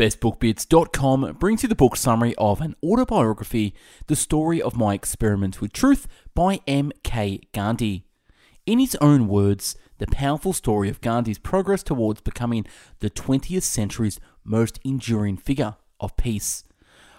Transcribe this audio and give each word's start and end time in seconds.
BestBookBits.com 0.00 1.36
brings 1.38 1.62
you 1.62 1.68
the 1.68 1.74
book 1.74 1.94
summary 1.94 2.34
of 2.36 2.62
an 2.62 2.74
autobiography, 2.82 3.74
The 4.06 4.16
Story 4.16 4.62
of 4.62 4.74
My 4.74 4.94
Experiments 4.94 5.60
with 5.60 5.74
Truth 5.74 6.08
by 6.34 6.60
M.K. 6.66 7.42
Gandhi. 7.52 8.06
In 8.64 8.78
his 8.78 8.96
own 9.02 9.28
words, 9.28 9.76
the 9.98 10.06
powerful 10.06 10.54
story 10.54 10.88
of 10.88 11.02
Gandhi's 11.02 11.38
progress 11.38 11.82
towards 11.82 12.22
becoming 12.22 12.64
the 13.00 13.10
20th 13.10 13.64
century's 13.64 14.18
most 14.42 14.80
enduring 14.86 15.36
figure 15.36 15.76
of 16.00 16.16
peace. 16.16 16.64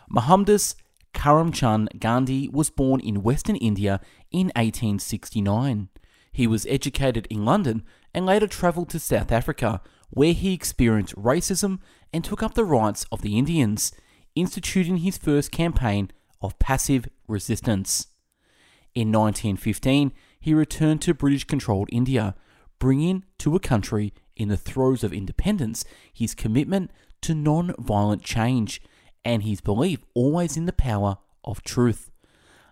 Mohandas 0.10 0.74
Karamchand 1.14 2.00
Gandhi 2.00 2.50
was 2.50 2.72
born 2.72 3.00
in 3.00 3.22
Western 3.22 3.58
India 3.58 4.02
in 4.32 4.48
1869. 4.56 5.90
He 6.32 6.48
was 6.48 6.66
educated 6.66 7.28
in 7.30 7.46
London 7.46 7.84
and 8.12 8.26
later 8.26 8.48
travelled 8.48 8.90
to 8.90 9.00
South 9.00 9.32
Africa, 9.32 9.82
where 10.10 10.34
he 10.34 10.54
experienced 10.54 11.16
racism 11.16 11.80
and 12.14 12.24
took 12.24 12.44
up 12.44 12.54
the 12.54 12.66
rights 12.66 13.06
of 13.12 13.22
the 13.22 13.38
Indians, 13.38 13.92
instituting 14.36 14.98
his 14.98 15.18
first 15.18 15.52
campaign 15.52 16.12
of 16.42 16.60
passive 16.60 17.08
resistance. 17.28 18.08
In 18.94 19.12
1915, 19.12 20.12
he 20.40 20.54
returned 20.54 21.02
to 21.04 21.14
British 21.14 21.46
controlled 21.46 21.90
India, 21.92 22.36
bringing 22.80 23.24
to 23.38 23.56
a 23.56 23.60
country 23.60 24.14
in 24.36 24.50
the 24.50 24.58
throes 24.58 25.04
of 25.04 25.14
independence 25.14 25.86
his 26.12 26.36
commitment 26.36 26.92
to 27.22 27.36
non 27.36 27.74
violent 27.78 28.24
change 28.24 28.82
and 29.24 29.44
his 29.44 29.62
belief 29.62 30.00
always 30.14 30.58
in 30.58 30.66
the 30.66 30.74
power 30.74 31.18
of 31.44 31.64
truth. 31.64 32.10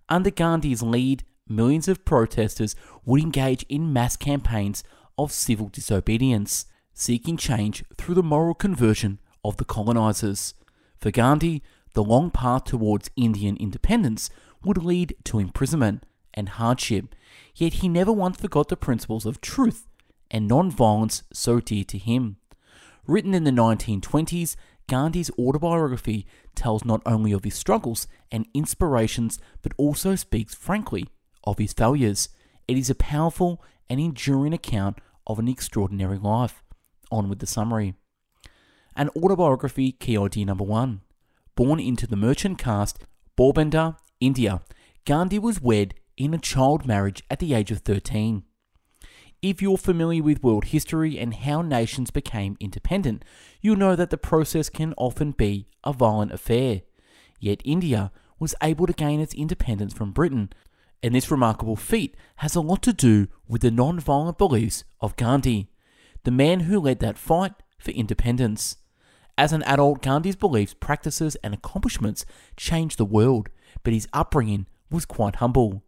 Under 0.09 0.31
Gandhi's 0.31 0.81
lead, 0.81 1.23
millions 1.47 1.87
of 1.87 2.05
protesters 2.05 2.75
would 3.05 3.21
engage 3.21 3.63
in 3.69 3.93
mass 3.93 4.15
campaigns 4.17 4.83
of 5.17 5.31
civil 5.31 5.69
disobedience, 5.69 6.65
seeking 6.93 7.37
change 7.37 7.83
through 7.97 8.15
the 8.15 8.23
moral 8.23 8.55
conversion 8.55 9.19
of 9.43 9.57
the 9.57 9.65
colonizers. 9.65 10.53
For 10.99 11.11
Gandhi, 11.11 11.63
the 11.93 12.03
long 12.03 12.31
path 12.31 12.65
towards 12.65 13.09
Indian 13.15 13.57
independence 13.57 14.29
would 14.63 14.83
lead 14.83 15.15
to 15.25 15.39
imprisonment 15.39 16.05
and 16.33 16.49
hardship, 16.49 17.15
yet 17.55 17.75
he 17.75 17.87
never 17.87 18.11
once 18.11 18.37
forgot 18.37 18.67
the 18.67 18.77
principles 18.77 19.25
of 19.25 19.41
truth 19.41 19.87
and 20.29 20.47
non-violence 20.47 21.23
so 21.33 21.59
dear 21.59 21.83
to 21.85 21.97
him. 21.97 22.37
Written 23.07 23.33
in 23.33 23.43
the 23.43 23.51
1920s, 23.51 24.55
Gandhi's 24.87 25.31
autobiography 25.39 26.25
tells 26.55 26.83
not 26.83 27.01
only 27.05 27.31
of 27.31 27.43
his 27.43 27.55
struggles 27.55 28.07
and 28.31 28.47
inspirations, 28.53 29.39
but 29.61 29.73
also 29.77 30.15
speaks 30.15 30.53
frankly 30.53 31.07
of 31.43 31.57
his 31.57 31.73
failures. 31.73 32.29
It 32.67 32.77
is 32.77 32.89
a 32.89 32.95
powerful 32.95 33.63
and 33.89 33.99
enduring 33.99 34.53
account 34.53 34.99
of 35.25 35.39
an 35.39 35.47
extraordinary 35.47 36.17
life. 36.17 36.63
On 37.11 37.29
with 37.29 37.39
the 37.39 37.47
summary. 37.47 37.95
An 38.95 39.09
autobiography 39.15 39.95
idea 40.09 40.45
number 40.45 40.63
one. 40.63 41.01
Born 41.55 41.79
into 41.79 42.07
the 42.07 42.15
merchant 42.15 42.57
caste, 42.57 42.99
Porbandar, 43.37 43.97
India, 44.19 44.61
Gandhi 45.05 45.39
was 45.39 45.61
wed 45.61 45.93
in 46.17 46.33
a 46.33 46.37
child 46.37 46.85
marriage 46.85 47.23
at 47.29 47.39
the 47.39 47.53
age 47.53 47.71
of 47.71 47.79
13. 47.79 48.43
If 49.41 49.61
you're 49.61 49.77
familiar 49.77 50.21
with 50.21 50.43
world 50.43 50.65
history 50.65 51.17
and 51.17 51.33
how 51.33 51.61
nations 51.61 52.11
became 52.11 52.57
independent, 52.59 53.23
you'll 53.61 53.77
know 53.77 53.95
that 53.95 54.09
the 54.09 54.17
process 54.17 54.69
can 54.69 54.93
often 54.97 55.31
be 55.31 55.67
a 55.83 55.93
violent 55.93 56.33
affair. 56.33 56.81
Yet 57.39 57.61
India 57.63 58.11
was 58.37 58.55
able 58.61 58.85
to 58.85 58.93
gain 58.93 59.21
its 59.21 59.33
independence 59.33 59.93
from 59.93 60.11
Britain, 60.11 60.49
and 61.01 61.15
this 61.15 61.31
remarkable 61.31 61.77
feat 61.77 62.17
has 62.37 62.55
a 62.55 62.61
lot 62.61 62.81
to 62.83 62.91
do 62.91 63.27
with 63.47 63.61
the 63.61 63.71
non 63.71 63.99
violent 63.99 64.37
beliefs 64.37 64.83
of 64.99 65.15
Gandhi, 65.15 65.69
the 66.25 66.31
man 66.31 66.61
who 66.61 66.79
led 66.79 66.99
that 66.99 67.17
fight 67.17 67.53
for 67.79 67.91
independence. 67.91 68.77
As 69.37 69.53
an 69.53 69.63
adult, 69.63 70.01
Gandhi's 70.01 70.35
beliefs, 70.35 70.73
practices, 70.73 71.35
and 71.43 71.53
accomplishments 71.53 72.25
changed 72.57 72.97
the 72.97 73.05
world, 73.05 73.49
but 73.83 73.93
his 73.93 74.07
upbringing 74.11 74.67
was 74.91 75.05
quite 75.05 75.37
humble. 75.37 75.83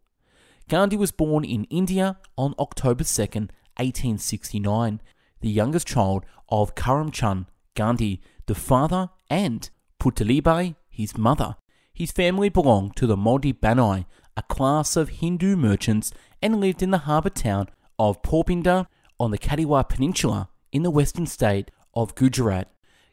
Gandhi 0.70 0.96
was 0.96 1.12
born 1.12 1.44
in 1.44 1.66
India 1.66 2.18
on 2.38 2.56
October 2.58 3.04
2, 3.04 3.22
1869, 3.22 5.02
the 5.42 5.50
youngest 5.50 5.88
child 5.88 6.26
of 6.50 6.76
Karamchand 6.76 7.48
Gandhi, 7.76 8.22
the 8.46 8.56
father, 8.56 9.10
and 9.30 9.70
Putalibai, 10.00 10.76
his 10.90 11.18
mother. 11.18 11.56
His 11.94 12.12
family 12.12 12.50
belonged 12.50 12.96
to 12.98 13.08
the 13.08 13.18
Modi 13.18 13.54
Banai, 13.54 14.06
a 14.38 14.44
class 14.44 14.96
of 14.96 15.10
Hindu 15.10 15.56
merchants, 15.56 16.14
and 16.42 16.60
lived 16.60 16.82
in 16.82 16.92
the 16.92 17.00
harbour 17.00 17.30
town 17.30 17.68
of 18.00 18.22
Porbandar 18.22 18.88
on 19.20 19.32
the 19.32 19.38
Kathiawar 19.38 19.88
Peninsula 19.88 20.50
in 20.72 20.84
the 20.84 20.92
western 20.92 21.28
state 21.28 21.70
of 21.94 22.16
Gujarat. 22.16 22.72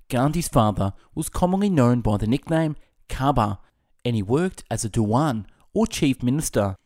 Gandhi's 0.08 0.48
father 0.48 0.94
was 1.14 1.28
commonly 1.28 1.68
known 1.68 2.00
by 2.00 2.16
the 2.16 2.26
nickname 2.26 2.76
Kaba, 3.08 3.58
and 4.04 4.16
he 4.16 4.22
worked 4.22 4.64
as 4.70 4.84
a 4.84 4.90
Diwan 4.90 5.44
or 5.74 5.86
chief 5.86 6.22
minister 6.22 6.76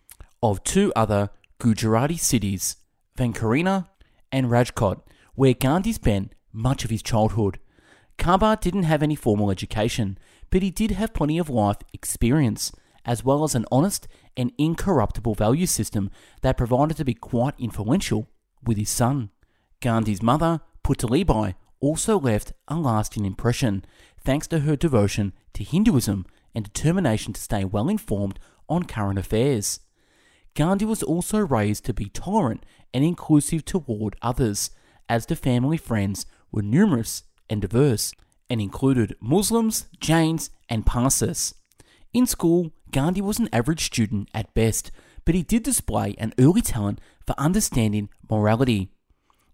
of 0.42 0.64
two 0.64 0.92
other 0.96 1.30
Gujarati 1.58 2.16
cities, 2.16 2.76
Vankaner 3.16 3.86
and 4.32 4.46
Rajkot, 4.46 5.02
where 5.34 5.54
Gandhi 5.54 5.92
spent 5.92 6.34
much 6.52 6.84
of 6.84 6.90
his 6.90 7.02
childhood. 7.02 7.58
Kaba 8.18 8.58
didn't 8.60 8.82
have 8.84 9.02
any 9.02 9.14
formal 9.14 9.50
education, 9.50 10.18
but 10.50 10.62
he 10.62 10.70
did 10.70 10.90
have 10.92 11.14
plenty 11.14 11.38
of 11.38 11.48
life 11.48 11.78
experience, 11.92 12.72
as 13.04 13.24
well 13.24 13.44
as 13.44 13.54
an 13.54 13.66
honest 13.70 14.08
and 14.36 14.52
incorruptible 14.58 15.34
value 15.34 15.66
system 15.66 16.10
that 16.42 16.56
provided 16.56 16.96
to 16.96 17.04
be 17.04 17.14
quite 17.14 17.54
influential 17.58 18.28
with 18.64 18.76
his 18.76 18.90
son. 18.90 19.30
Gandhi's 19.80 20.22
mother, 20.22 20.60
Putalibai, 20.84 21.54
also 21.82 22.18
left 22.18 22.52
a 22.68 22.76
lasting 22.76 23.26
impression 23.26 23.84
thanks 24.24 24.46
to 24.46 24.60
her 24.60 24.76
devotion 24.76 25.34
to 25.52 25.64
Hinduism 25.64 26.24
and 26.54 26.64
determination 26.64 27.34
to 27.34 27.40
stay 27.40 27.64
well 27.64 27.88
informed 27.88 28.38
on 28.68 28.84
current 28.84 29.18
affairs. 29.18 29.80
Gandhi 30.54 30.84
was 30.84 31.02
also 31.02 31.38
raised 31.40 31.84
to 31.86 31.94
be 31.94 32.06
tolerant 32.06 32.64
and 32.94 33.04
inclusive 33.04 33.64
toward 33.64 34.16
others, 34.22 34.70
as 35.08 35.26
the 35.26 35.36
family 35.36 35.76
friends 35.76 36.24
were 36.50 36.62
numerous 36.62 37.24
and 37.50 37.60
diverse, 37.60 38.12
and 38.48 38.60
included 38.60 39.16
Muslims, 39.20 39.86
Jains, 39.98 40.50
and 40.68 40.86
Parsis. 40.86 41.54
In 42.12 42.26
school, 42.26 42.72
Gandhi 42.90 43.22
was 43.22 43.38
an 43.38 43.48
average 43.52 43.84
student 43.84 44.28
at 44.34 44.52
best, 44.54 44.90
but 45.24 45.34
he 45.34 45.42
did 45.42 45.62
display 45.62 46.14
an 46.18 46.34
early 46.38 46.60
talent 46.60 47.00
for 47.26 47.34
understanding 47.38 48.10
morality. 48.30 48.90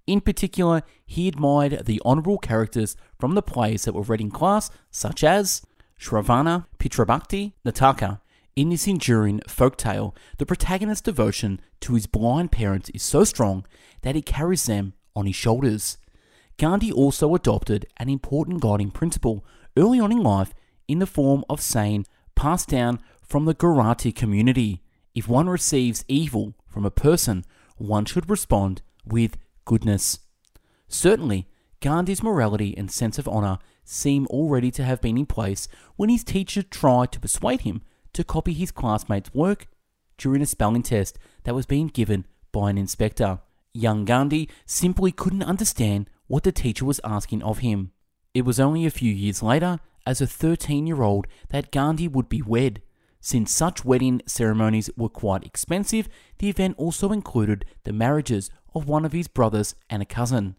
In 0.08 0.22
particular, 0.22 0.84
he 1.04 1.28
admired 1.28 1.84
the 1.84 2.00
honourable 2.02 2.38
characters 2.38 2.96
from 3.18 3.34
the 3.34 3.42
plays 3.42 3.84
that 3.84 3.92
were 3.92 4.00
read 4.00 4.22
in 4.22 4.30
class, 4.30 4.70
such 4.90 5.22
as 5.22 5.60
Shravana, 6.00 6.64
Pitrabhakti, 6.78 7.52
Nataka. 7.62 8.20
In 8.56 8.70
this 8.70 8.86
enduring 8.86 9.42
folk 9.46 9.76
tale, 9.76 10.16
the 10.38 10.46
protagonist's 10.46 11.02
devotion 11.02 11.60
to 11.80 11.92
his 11.92 12.06
blind 12.06 12.50
parents 12.50 12.88
is 12.94 13.02
so 13.02 13.22
strong 13.22 13.66
that 14.00 14.14
he 14.14 14.22
carries 14.22 14.64
them 14.64 14.94
on 15.14 15.26
his 15.26 15.36
shoulders. 15.36 15.98
Gandhi 16.56 16.90
also 16.90 17.34
adopted 17.34 17.86
an 17.98 18.08
important 18.08 18.62
guiding 18.62 18.90
principle 18.90 19.44
early 19.76 20.00
on 20.00 20.10
in 20.10 20.22
life 20.22 20.54
in 20.88 21.00
the 21.00 21.06
form 21.06 21.44
of 21.50 21.60
saying, 21.60 22.06
passed 22.34 22.70
down 22.70 22.98
from 23.20 23.44
the 23.44 23.52
Gujarati 23.52 24.12
community. 24.12 24.80
If 25.14 25.28
one 25.28 25.50
receives 25.50 26.06
evil 26.08 26.54
from 26.66 26.86
a 26.86 26.90
person, 26.90 27.44
one 27.76 28.06
should 28.06 28.30
respond 28.30 28.80
with 29.04 29.36
goodness. 29.68 30.20
Certainly, 30.88 31.46
Gandhi's 31.80 32.22
morality 32.22 32.74
and 32.74 32.90
sense 32.90 33.18
of 33.18 33.28
honour 33.28 33.58
seem 33.84 34.26
already 34.28 34.70
to 34.70 34.82
have 34.82 35.02
been 35.02 35.18
in 35.18 35.26
place 35.26 35.68
when 35.96 36.08
his 36.08 36.24
teacher 36.24 36.62
tried 36.62 37.12
to 37.12 37.20
persuade 37.20 37.60
him 37.60 37.82
to 38.14 38.24
copy 38.24 38.54
his 38.54 38.70
classmates' 38.70 39.34
work 39.34 39.68
during 40.16 40.40
a 40.40 40.46
spelling 40.46 40.82
test 40.82 41.18
that 41.44 41.54
was 41.54 41.66
being 41.66 41.88
given 41.88 42.24
by 42.50 42.70
an 42.70 42.78
inspector. 42.78 43.40
Young 43.74 44.06
Gandhi 44.06 44.48
simply 44.64 45.12
couldn't 45.12 45.42
understand 45.42 46.08
what 46.28 46.44
the 46.44 46.50
teacher 46.50 46.86
was 46.86 47.00
asking 47.04 47.42
of 47.42 47.58
him. 47.58 47.92
It 48.32 48.46
was 48.46 48.58
only 48.58 48.86
a 48.86 48.90
few 48.90 49.12
years 49.12 49.42
later, 49.42 49.80
as 50.06 50.22
a 50.22 50.26
13 50.26 50.86
year 50.86 51.02
old, 51.02 51.26
that 51.50 51.70
Gandhi 51.70 52.08
would 52.08 52.30
be 52.30 52.40
wed. 52.40 52.80
Since 53.20 53.52
such 53.52 53.84
wedding 53.84 54.22
ceremonies 54.26 54.88
were 54.96 55.10
quite 55.10 55.44
expensive, 55.44 56.08
the 56.38 56.48
event 56.48 56.76
also 56.78 57.12
included 57.12 57.66
the 57.84 57.92
marriages 57.92 58.50
of 58.74 58.88
one 58.88 59.04
of 59.04 59.12
his 59.12 59.28
brothers 59.28 59.74
and 59.88 60.02
a 60.02 60.06
cousin. 60.06 60.56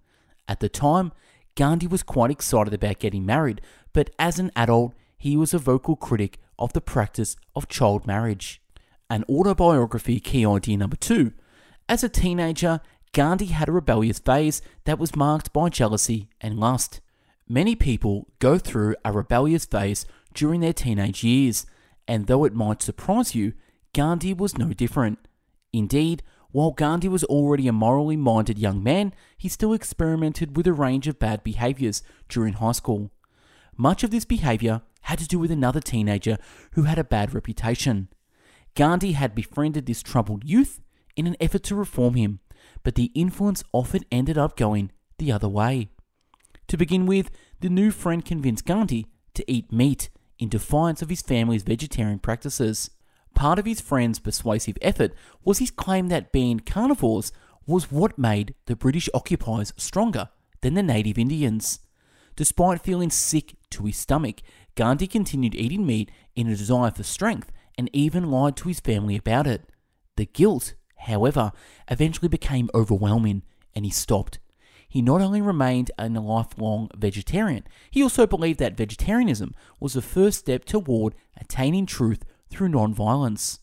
At 0.47 0.59
the 0.59 0.69
time, 0.69 1.11
Gandhi 1.55 1.87
was 1.87 2.03
quite 2.03 2.31
excited 2.31 2.73
about 2.73 2.99
getting 2.99 3.25
married, 3.25 3.61
but 3.93 4.09
as 4.17 4.39
an 4.39 4.51
adult, 4.55 4.93
he 5.17 5.35
was 5.35 5.53
a 5.53 5.59
vocal 5.59 5.95
critic 5.95 6.39
of 6.57 6.73
the 6.73 6.81
practice 6.81 7.35
of 7.55 7.67
child 7.67 8.07
marriage. 8.07 8.61
An 9.09 9.25
autobiography 9.29 10.19
key 10.19 10.45
idea 10.45 10.77
number 10.77 10.95
two. 10.95 11.33
As 11.87 12.03
a 12.03 12.09
teenager, 12.09 12.81
Gandhi 13.11 13.47
had 13.47 13.67
a 13.67 13.73
rebellious 13.73 14.19
phase 14.19 14.61
that 14.85 14.99
was 14.99 15.15
marked 15.15 15.51
by 15.51 15.69
jealousy 15.69 16.29
and 16.39 16.59
lust. 16.59 17.01
Many 17.47 17.75
people 17.75 18.27
go 18.37 18.59
through 18.59 18.95
a 19.03 19.11
rebellious 19.11 19.65
phase 19.65 20.05
during 20.33 20.61
their 20.61 20.73
teenage 20.73 21.23
years, 21.23 21.65
and 22.07 22.27
though 22.27 22.45
it 22.45 22.53
might 22.53 22.83
surprise 22.83 23.33
you, 23.33 23.53
Gandhi 23.93 24.33
was 24.33 24.57
no 24.57 24.73
different. 24.73 25.17
Indeed, 25.73 26.21
while 26.51 26.71
Gandhi 26.71 27.07
was 27.07 27.23
already 27.25 27.67
a 27.67 27.73
morally 27.73 28.17
minded 28.17 28.57
young 28.57 28.81
man, 28.81 29.13
he 29.37 29.47
still 29.47 29.73
experimented 29.73 30.57
with 30.57 30.67
a 30.67 30.73
range 30.73 31.07
of 31.07 31.19
bad 31.19 31.43
behaviours 31.43 32.01
during 32.27 32.53
high 32.53 32.71
school. 32.71 33.11
Much 33.77 34.03
of 34.03 34.11
this 34.11 34.25
behaviour 34.25 34.81
had 35.01 35.19
to 35.19 35.27
do 35.27 35.39
with 35.39 35.51
another 35.51 35.79
teenager 35.79 36.37
who 36.73 36.83
had 36.83 36.99
a 36.99 37.03
bad 37.03 37.33
reputation. 37.33 38.09
Gandhi 38.75 39.13
had 39.13 39.35
befriended 39.35 39.85
this 39.85 40.01
troubled 40.01 40.43
youth 40.43 40.81
in 41.15 41.27
an 41.27 41.37
effort 41.39 41.63
to 41.63 41.75
reform 41.75 42.15
him, 42.15 42.39
but 42.83 42.95
the 42.95 43.11
influence 43.15 43.63
often 43.71 44.03
ended 44.11 44.37
up 44.37 44.57
going 44.57 44.91
the 45.17 45.31
other 45.31 45.49
way. 45.49 45.89
To 46.67 46.77
begin 46.77 47.05
with, 47.05 47.29
the 47.59 47.69
new 47.69 47.91
friend 47.91 48.23
convinced 48.23 48.65
Gandhi 48.65 49.05
to 49.33 49.51
eat 49.51 49.71
meat 49.71 50.09
in 50.37 50.49
defiance 50.49 51.01
of 51.01 51.09
his 51.09 51.21
family's 51.21 51.63
vegetarian 51.63 52.19
practices. 52.19 52.89
Part 53.33 53.59
of 53.59 53.65
his 53.65 53.81
friend's 53.81 54.19
persuasive 54.19 54.77
effort 54.81 55.13
was 55.43 55.59
his 55.59 55.71
claim 55.71 56.07
that 56.07 56.31
being 56.31 56.59
carnivores 56.59 57.31
was 57.65 57.91
what 57.91 58.17
made 58.17 58.55
the 58.65 58.75
British 58.75 59.09
occupiers 59.13 59.73
stronger 59.77 60.29
than 60.61 60.73
the 60.73 60.83
native 60.83 61.17
Indians. 61.17 61.79
Despite 62.35 62.81
feeling 62.81 63.09
sick 63.09 63.55
to 63.71 63.85
his 63.85 63.97
stomach, 63.97 64.41
Gandhi 64.75 65.07
continued 65.07 65.55
eating 65.55 65.85
meat 65.85 66.09
in 66.35 66.47
a 66.47 66.55
desire 66.55 66.91
for 66.91 67.03
strength 67.03 67.51
and 67.77 67.89
even 67.93 68.31
lied 68.31 68.55
to 68.57 68.67
his 68.67 68.79
family 68.79 69.15
about 69.15 69.47
it. 69.47 69.69
The 70.17 70.25
guilt, 70.25 70.73
however, 70.97 71.51
eventually 71.89 72.27
became 72.27 72.69
overwhelming 72.73 73.43
and 73.75 73.85
he 73.85 73.91
stopped. 73.91 74.39
He 74.87 75.01
not 75.03 75.21
only 75.21 75.41
remained 75.41 75.91
a 75.99 76.09
lifelong 76.09 76.89
vegetarian, 76.95 77.67
he 77.91 78.01
also 78.01 78.25
believed 78.25 78.59
that 78.59 78.75
vegetarianism 78.75 79.53
was 79.79 79.93
the 79.93 80.01
first 80.01 80.39
step 80.39 80.65
toward 80.65 81.13
attaining 81.39 81.85
truth 81.85 82.25
through 82.49 82.69
non-violence. 82.69 83.59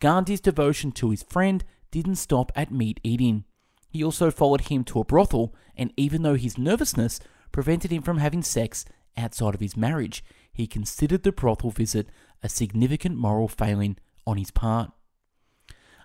Gandhi's 0.00 0.40
devotion 0.40 0.92
to 0.92 1.10
his 1.10 1.22
friend 1.22 1.64
didn't 1.90 2.16
stop 2.16 2.52
at 2.54 2.70
meat 2.70 3.00
eating. 3.02 3.44
He 3.88 4.04
also 4.04 4.30
followed 4.30 4.62
him 4.62 4.84
to 4.84 5.00
a 5.00 5.04
brothel, 5.04 5.54
and 5.76 5.92
even 5.96 6.22
though 6.22 6.34
his 6.34 6.58
nervousness 6.58 7.18
prevented 7.52 7.90
him 7.90 8.02
from 8.02 8.18
having 8.18 8.42
sex 8.42 8.84
outside 9.16 9.54
of 9.54 9.60
his 9.60 9.76
marriage, 9.76 10.22
he 10.52 10.66
considered 10.66 11.22
the 11.22 11.32
brothel 11.32 11.70
visit 11.70 12.08
a 12.42 12.48
significant 12.48 13.16
moral 13.16 13.48
failing 13.48 13.96
on 14.26 14.36
his 14.36 14.50
part. 14.50 14.90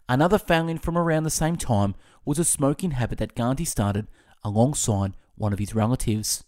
Another 0.08 0.38
failing 0.38 0.78
from 0.78 0.98
around 0.98 1.24
the 1.24 1.30
same 1.30 1.58
time 1.58 1.96
was 2.26 2.40
a 2.40 2.46
smoking 2.46 2.92
habit 2.92 3.18
that 3.20 3.36
Gandhi 3.36 3.66
started 3.66 4.08
alongside 4.44 5.14
one 5.36 5.54
of 5.54 5.60
his 5.60 5.76
relatives. 5.76 6.44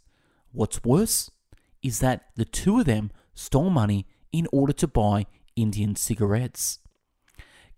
What's 0.51 0.83
worse 0.83 1.31
is 1.81 1.99
that 1.99 2.27
the 2.35 2.45
two 2.45 2.79
of 2.79 2.85
them 2.85 3.11
stole 3.33 3.69
money 3.69 4.07
in 4.33 4.47
order 4.51 4.73
to 4.73 4.87
buy 4.87 5.27
Indian 5.55 5.95
cigarettes. 5.95 6.79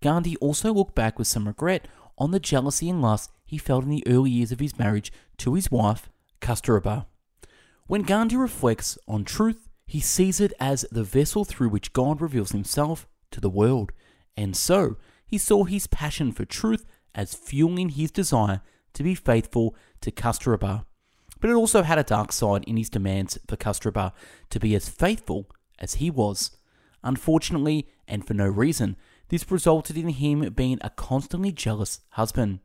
Gandhi 0.02 0.36
also 0.38 0.72
looked 0.72 0.94
back 0.94 1.18
with 1.18 1.28
some 1.28 1.46
regret 1.46 1.86
on 2.18 2.30
the 2.30 2.40
jealousy 2.40 2.90
and 2.90 3.00
lust 3.00 3.30
he 3.44 3.58
felt 3.58 3.84
in 3.84 3.90
the 3.90 4.06
early 4.06 4.30
years 4.30 4.50
of 4.50 4.60
his 4.60 4.78
marriage 4.78 5.12
to 5.38 5.54
his 5.54 5.70
wife, 5.70 6.08
Kasturba. 6.40 7.06
When 7.86 8.02
Gandhi 8.02 8.36
reflects 8.36 8.98
on 9.06 9.24
truth, 9.24 9.68
he 9.86 10.00
sees 10.00 10.40
it 10.40 10.52
as 10.58 10.84
the 10.90 11.04
vessel 11.04 11.44
through 11.44 11.68
which 11.68 11.92
God 11.92 12.20
reveals 12.20 12.50
himself 12.50 13.06
to 13.30 13.40
the 13.40 13.50
world, 13.50 13.92
and 14.36 14.56
so 14.56 14.96
he 15.26 15.38
saw 15.38 15.64
his 15.64 15.86
passion 15.86 16.32
for 16.32 16.44
truth 16.44 16.84
as 17.14 17.34
fueling 17.34 17.90
his 17.90 18.10
desire 18.10 18.62
to 18.94 19.02
be 19.02 19.14
faithful 19.14 19.76
to 20.00 20.10
Kasturba. 20.10 20.84
But 21.40 21.50
it 21.50 21.54
also 21.54 21.82
had 21.82 21.98
a 21.98 22.02
dark 22.02 22.32
side 22.32 22.64
in 22.64 22.76
his 22.76 22.90
demands 22.90 23.38
for 23.46 23.56
Kasturba 23.56 24.12
to 24.50 24.58
be 24.58 24.74
as 24.74 24.88
faithful 24.88 25.48
as 25.78 25.94
he 25.94 26.10
was. 26.10 26.52
Unfortunately, 27.02 27.88
and 28.08 28.26
for 28.26 28.34
no 28.34 28.46
reason, 28.46 28.96
this 29.28 29.50
resulted 29.50 29.96
in 29.96 30.08
him 30.08 30.52
being 30.54 30.78
a 30.80 30.90
constantly 30.90 31.52
jealous 31.52 32.00
husband. 32.10 32.60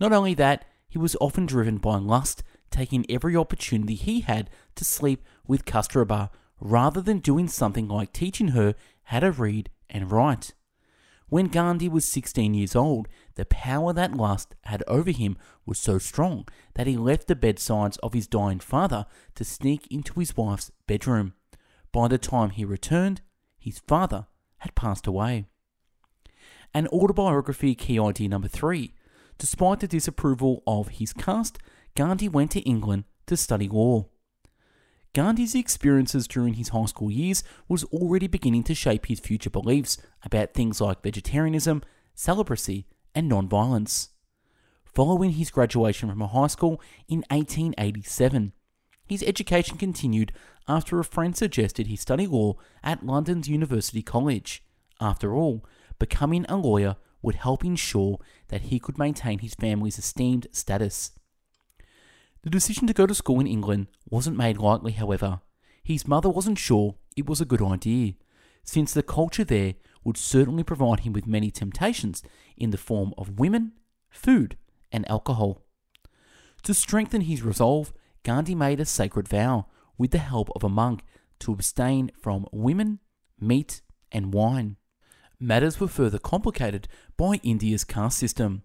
Not 0.00 0.12
only 0.12 0.34
that, 0.34 0.64
he 0.88 0.98
was 0.98 1.16
often 1.20 1.46
driven 1.46 1.78
by 1.78 1.96
lust, 1.96 2.42
taking 2.70 3.06
every 3.08 3.36
opportunity 3.36 3.94
he 3.94 4.20
had 4.20 4.50
to 4.76 4.84
sleep 4.84 5.24
with 5.46 5.64
Kasturba 5.64 6.30
rather 6.60 7.00
than 7.00 7.18
doing 7.18 7.48
something 7.48 7.88
like 7.88 8.12
teaching 8.12 8.48
her 8.48 8.74
how 9.04 9.20
to 9.20 9.30
read 9.30 9.70
and 9.88 10.10
write. 10.10 10.52
When 11.28 11.48
Gandhi 11.48 11.88
was 11.88 12.04
16 12.04 12.54
years 12.54 12.76
old, 12.76 13.08
the 13.34 13.44
power 13.44 13.92
that 13.92 14.14
lust 14.14 14.54
had 14.64 14.84
over 14.86 15.10
him 15.10 15.36
was 15.66 15.78
so 15.78 15.98
strong 15.98 16.46
that 16.74 16.86
he 16.86 16.96
left 16.96 17.26
the 17.26 17.34
bedsides 17.34 17.96
of 17.98 18.12
his 18.12 18.26
dying 18.26 18.60
father 18.60 19.06
to 19.34 19.44
sneak 19.44 19.86
into 19.90 20.20
his 20.20 20.36
wife's 20.36 20.70
bedroom. 20.86 21.34
By 21.94 22.08
the 22.08 22.18
time 22.18 22.50
he 22.50 22.64
returned, 22.64 23.20
his 23.56 23.78
father 23.78 24.26
had 24.58 24.74
passed 24.74 25.06
away. 25.06 25.44
An 26.74 26.88
autobiography 26.88 27.76
key 27.76 28.00
idea 28.00 28.28
number 28.28 28.48
three. 28.48 28.94
Despite 29.38 29.78
the 29.78 29.86
disapproval 29.86 30.64
of 30.66 30.88
his 30.88 31.12
caste, 31.12 31.60
Gandhi 31.94 32.28
went 32.28 32.50
to 32.50 32.60
England 32.62 33.04
to 33.26 33.36
study 33.36 33.68
law. 33.68 34.08
Gandhi's 35.12 35.54
experiences 35.54 36.26
during 36.26 36.54
his 36.54 36.70
high 36.70 36.86
school 36.86 37.12
years 37.12 37.44
was 37.68 37.84
already 37.84 38.26
beginning 38.26 38.64
to 38.64 38.74
shape 38.74 39.06
his 39.06 39.20
future 39.20 39.48
beliefs 39.48 39.96
about 40.24 40.52
things 40.52 40.80
like 40.80 41.04
vegetarianism, 41.04 41.80
celibacy, 42.12 42.88
and 43.14 43.28
non-violence. 43.28 44.08
Following 44.84 45.30
his 45.30 45.52
graduation 45.52 46.10
from 46.10 46.22
a 46.22 46.26
high 46.26 46.48
school 46.48 46.82
in 47.06 47.18
1887, 47.30 48.52
his 49.06 49.22
education 49.22 49.76
continued 49.76 50.32
after 50.66 50.98
a 50.98 51.04
friend 51.04 51.36
suggested 51.36 51.86
he 51.86 51.96
study 51.96 52.26
law 52.26 52.54
at 52.82 53.04
London's 53.04 53.48
University 53.48 54.02
College. 54.02 54.62
After 55.00 55.34
all, 55.34 55.64
becoming 55.98 56.46
a 56.48 56.56
lawyer 56.56 56.96
would 57.20 57.34
help 57.36 57.64
ensure 57.64 58.18
that 58.48 58.62
he 58.62 58.78
could 58.78 58.98
maintain 58.98 59.38
his 59.40 59.54
family's 59.54 59.98
esteemed 59.98 60.46
status. 60.52 61.12
The 62.42 62.50
decision 62.50 62.86
to 62.86 62.92
go 62.92 63.06
to 63.06 63.14
school 63.14 63.40
in 63.40 63.46
England 63.46 63.88
wasn't 64.08 64.36
made 64.36 64.58
lightly, 64.58 64.92
however. 64.92 65.40
His 65.82 66.06
mother 66.06 66.28
wasn't 66.28 66.58
sure 66.58 66.96
it 67.16 67.26
was 67.26 67.40
a 67.40 67.46
good 67.46 67.62
idea, 67.62 68.14
since 68.62 68.92
the 68.92 69.02
culture 69.02 69.44
there 69.44 69.74
would 70.02 70.16
certainly 70.16 70.62
provide 70.62 71.00
him 71.00 71.12
with 71.12 71.26
many 71.26 71.50
temptations 71.50 72.22
in 72.56 72.70
the 72.70 72.78
form 72.78 73.14
of 73.16 73.38
women, 73.38 73.72
food, 74.10 74.56
and 74.92 75.08
alcohol. 75.10 75.62
To 76.64 76.74
strengthen 76.74 77.22
his 77.22 77.42
resolve, 77.42 77.92
Gandhi 78.24 78.54
made 78.54 78.80
a 78.80 78.86
sacred 78.86 79.28
vow, 79.28 79.66
with 79.98 80.10
the 80.10 80.18
help 80.18 80.48
of 80.56 80.64
a 80.64 80.68
monk, 80.68 81.04
to 81.40 81.52
abstain 81.52 82.10
from 82.18 82.46
women, 82.50 82.98
meat, 83.38 83.82
and 84.10 84.32
wine. 84.32 84.76
Matters 85.38 85.78
were 85.78 85.88
further 85.88 86.18
complicated 86.18 86.88
by 87.18 87.34
India's 87.42 87.84
caste 87.84 88.18
system. 88.18 88.62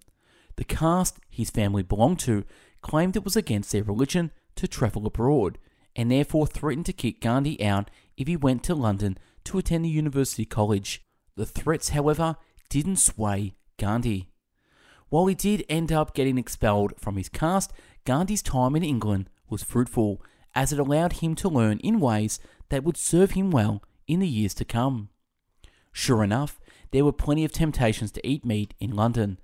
The 0.55 0.63
caste 0.63 1.19
his 1.29 1.49
family 1.49 1.83
belonged 1.83 2.19
to 2.19 2.45
claimed 2.81 3.17
it 3.17 3.25
was 3.25 3.35
against 3.35 3.73
their 3.73 3.83
religion 3.83 4.31
to 4.55 4.67
travel 4.67 5.05
abroad, 5.05 5.57
and 5.93 6.09
therefore 6.09 6.47
threatened 6.47 6.85
to 6.85 6.93
kick 6.93 7.19
Gandhi 7.19 7.61
out 7.61 7.91
if 8.15 8.27
he 8.27 8.37
went 8.37 8.63
to 8.63 8.75
London 8.75 9.17
to 9.43 9.57
attend 9.57 9.83
the 9.83 9.89
university 9.89 10.45
college. 10.45 11.03
The 11.35 11.45
threats, 11.45 11.89
however, 11.89 12.37
didn't 12.69 12.97
sway 12.97 13.55
Gandhi. 13.77 14.29
While 15.09 15.25
he 15.25 15.35
did 15.35 15.65
end 15.67 15.91
up 15.91 16.13
getting 16.13 16.37
expelled 16.37 16.93
from 16.97 17.17
his 17.17 17.29
caste, 17.29 17.73
Gandhi's 18.05 18.41
time 18.41 18.75
in 18.75 18.83
England 18.83 19.29
was 19.49 19.63
fruitful, 19.63 20.21
as 20.55 20.73
it 20.73 20.79
allowed 20.79 21.13
him 21.13 21.35
to 21.35 21.49
learn 21.49 21.79
in 21.79 21.99
ways 21.99 22.39
that 22.69 22.83
would 22.83 22.97
serve 22.97 23.31
him 23.31 23.51
well 23.51 23.83
in 24.07 24.19
the 24.19 24.27
years 24.27 24.53
to 24.55 24.65
come. 24.65 25.09
Sure 25.91 26.23
enough, 26.23 26.59
there 26.91 27.05
were 27.05 27.11
plenty 27.11 27.45
of 27.45 27.51
temptations 27.51 28.11
to 28.11 28.27
eat 28.27 28.45
meat 28.45 28.73
in 28.79 28.95
London, 28.95 29.39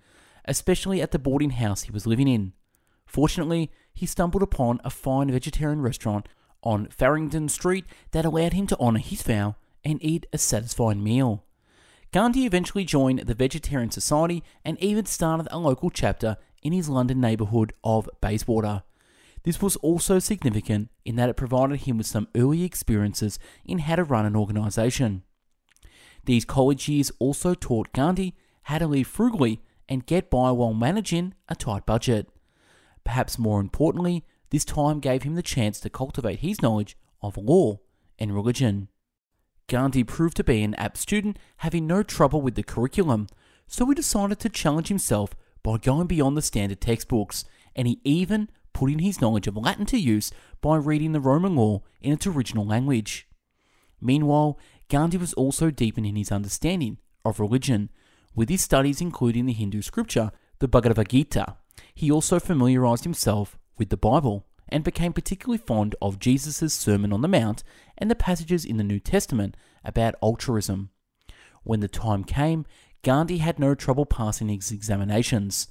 especially 0.46 1.02
at 1.02 1.12
the 1.12 1.20
boarding 1.20 1.52
house 1.52 1.84
he 1.84 1.92
was 1.92 2.08
living 2.08 2.28
in. 2.28 2.54
Fortunately, 3.06 3.72
he 3.94 4.06
stumbled 4.06 4.44
upon 4.44 4.82
a 4.84 4.90
fine 4.90 5.32
vegetarian 5.32 5.82
restaurant 5.82 6.28
on 6.64 6.88
Farringdon 6.88 7.50
Street 7.50 7.86
that 8.12 8.26
allowed 8.26 8.54
him 8.54 8.68
to 8.68 8.80
honour 8.80 9.00
his 9.00 9.22
vow 9.22 9.56
and 9.84 10.04
eat 10.04 10.26
a 10.34 10.38
satisfying 10.38 11.04
meal. 11.04 11.44
Gandhi 12.12 12.46
eventually 12.46 12.86
joined 12.86 13.20
the 13.20 13.34
Vegetarian 13.34 13.92
Society 13.92 14.44
and 14.64 14.82
even 14.82 15.06
started 15.06 15.48
a 15.52 15.60
local 15.60 15.90
chapter 15.90 16.38
in 16.64 16.74
his 16.74 16.90
London 16.90 17.22
neighbourhood 17.22 17.74
of 17.84 18.10
Bayswater. 18.22 18.84
This 19.46 19.62
was 19.62 19.76
also 19.78 20.18
significant 20.18 20.90
in 21.06 21.16
that 21.18 21.30
it 21.30 21.38
provided 21.38 21.82
him 21.82 21.98
with 21.98 22.08
some 22.08 22.28
early 22.36 22.64
experiences 22.64 23.38
in 23.64 23.78
how 23.78 23.96
to 23.96 24.04
run 24.04 24.26
an 24.26 24.36
organisation. 24.36 25.22
These 26.26 26.46
college 26.46 26.90
years 26.90 27.12
also 27.20 27.54
taught 27.54 27.94
Gandhi 27.94 28.36
how 28.64 28.80
to 28.80 28.88
live 28.88 29.06
frugally 29.06 29.62
and 29.88 30.08
get 30.08 30.32
by 30.32 30.50
while 30.50 30.74
managing 30.74 31.36
a 31.48 31.56
tight 31.56 31.86
budget. 31.86 32.28
Perhaps 33.04 33.38
more 33.38 33.62
importantly, 33.62 34.26
this 34.50 34.66
time 34.66 35.00
gave 35.00 35.22
him 35.22 35.36
the 35.36 35.44
chance 35.44 35.80
to 35.80 35.92
cultivate 35.92 36.40
his 36.40 36.64
knowledge 36.64 36.98
of 37.22 37.38
law 37.38 37.82
and 38.18 38.34
religion. 38.34 38.88
Gandhi 39.68 40.04
proved 40.04 40.38
to 40.38 40.44
be 40.44 40.64
an 40.64 40.74
apt 40.76 40.98
student, 40.98 41.38
having 41.58 41.86
no 41.86 42.02
trouble 42.02 42.42
with 42.42 42.56
the 42.56 42.64
curriculum, 42.64 43.28
so 43.68 43.86
he 43.86 43.94
decided 43.94 44.40
to 44.40 44.50
challenge 44.50 44.88
himself 44.88 45.36
by 45.62 45.78
going 45.78 46.08
beyond 46.08 46.36
the 46.36 46.42
standard 46.42 46.82
textbooks, 46.82 47.46
and 47.76 47.88
he 47.88 48.00
even 48.04 48.50
put 48.76 48.92
in 48.92 49.00
his 49.00 49.22
knowledge 49.22 49.48
of 49.48 49.56
Latin 49.58 49.86
to 49.88 49.98
use 49.98 50.32
by 50.62 50.76
reading 50.76 51.14
the 51.14 51.20
Roman 51.22 51.56
law 51.56 51.82
in 52.02 52.12
its 52.14 52.28
original 52.28 52.68
language. 52.68 53.28
Meanwhile, 54.02 54.60
Gandhi 54.90 55.18
was 55.18 55.34
also 55.34 55.72
deepening 55.72 56.16
his 56.16 56.32
understanding 56.32 56.98
of 57.24 57.40
religion, 57.40 57.90
with 58.36 58.50
his 58.50 58.62
studies 58.62 59.00
including 59.00 59.46
the 59.46 59.54
Hindu 59.54 59.82
scripture, 59.82 60.32
the 60.60 60.68
Bhagavad 60.68 61.10
Gita, 61.10 61.56
he 61.94 62.12
also 62.12 62.40
familiarized 62.40 63.06
himself 63.06 63.58
with 63.78 63.90
the 63.90 63.98
Bible 63.98 64.46
and 64.68 64.84
became 64.84 65.14
particularly 65.14 65.58
fond 65.58 65.96
of 66.02 66.20
Jesus' 66.20 66.74
Sermon 66.74 67.14
on 67.14 67.22
the 67.22 67.28
Mount 67.30 67.64
and 67.98 68.12
the 68.12 68.16
passages 68.16 68.66
in 68.66 68.76
the 68.76 68.84
New 68.84 69.00
Testament 69.00 69.56
about 69.86 70.16
altruism. 70.22 70.90
When 71.64 71.80
the 71.80 71.88
time 71.88 72.26
came, 72.26 72.66
Gandhi 73.04 73.38
had 73.38 73.58
no 73.58 73.74
trouble 73.74 74.06
passing 74.06 74.50
his 74.50 74.72
examinations. 74.72 75.70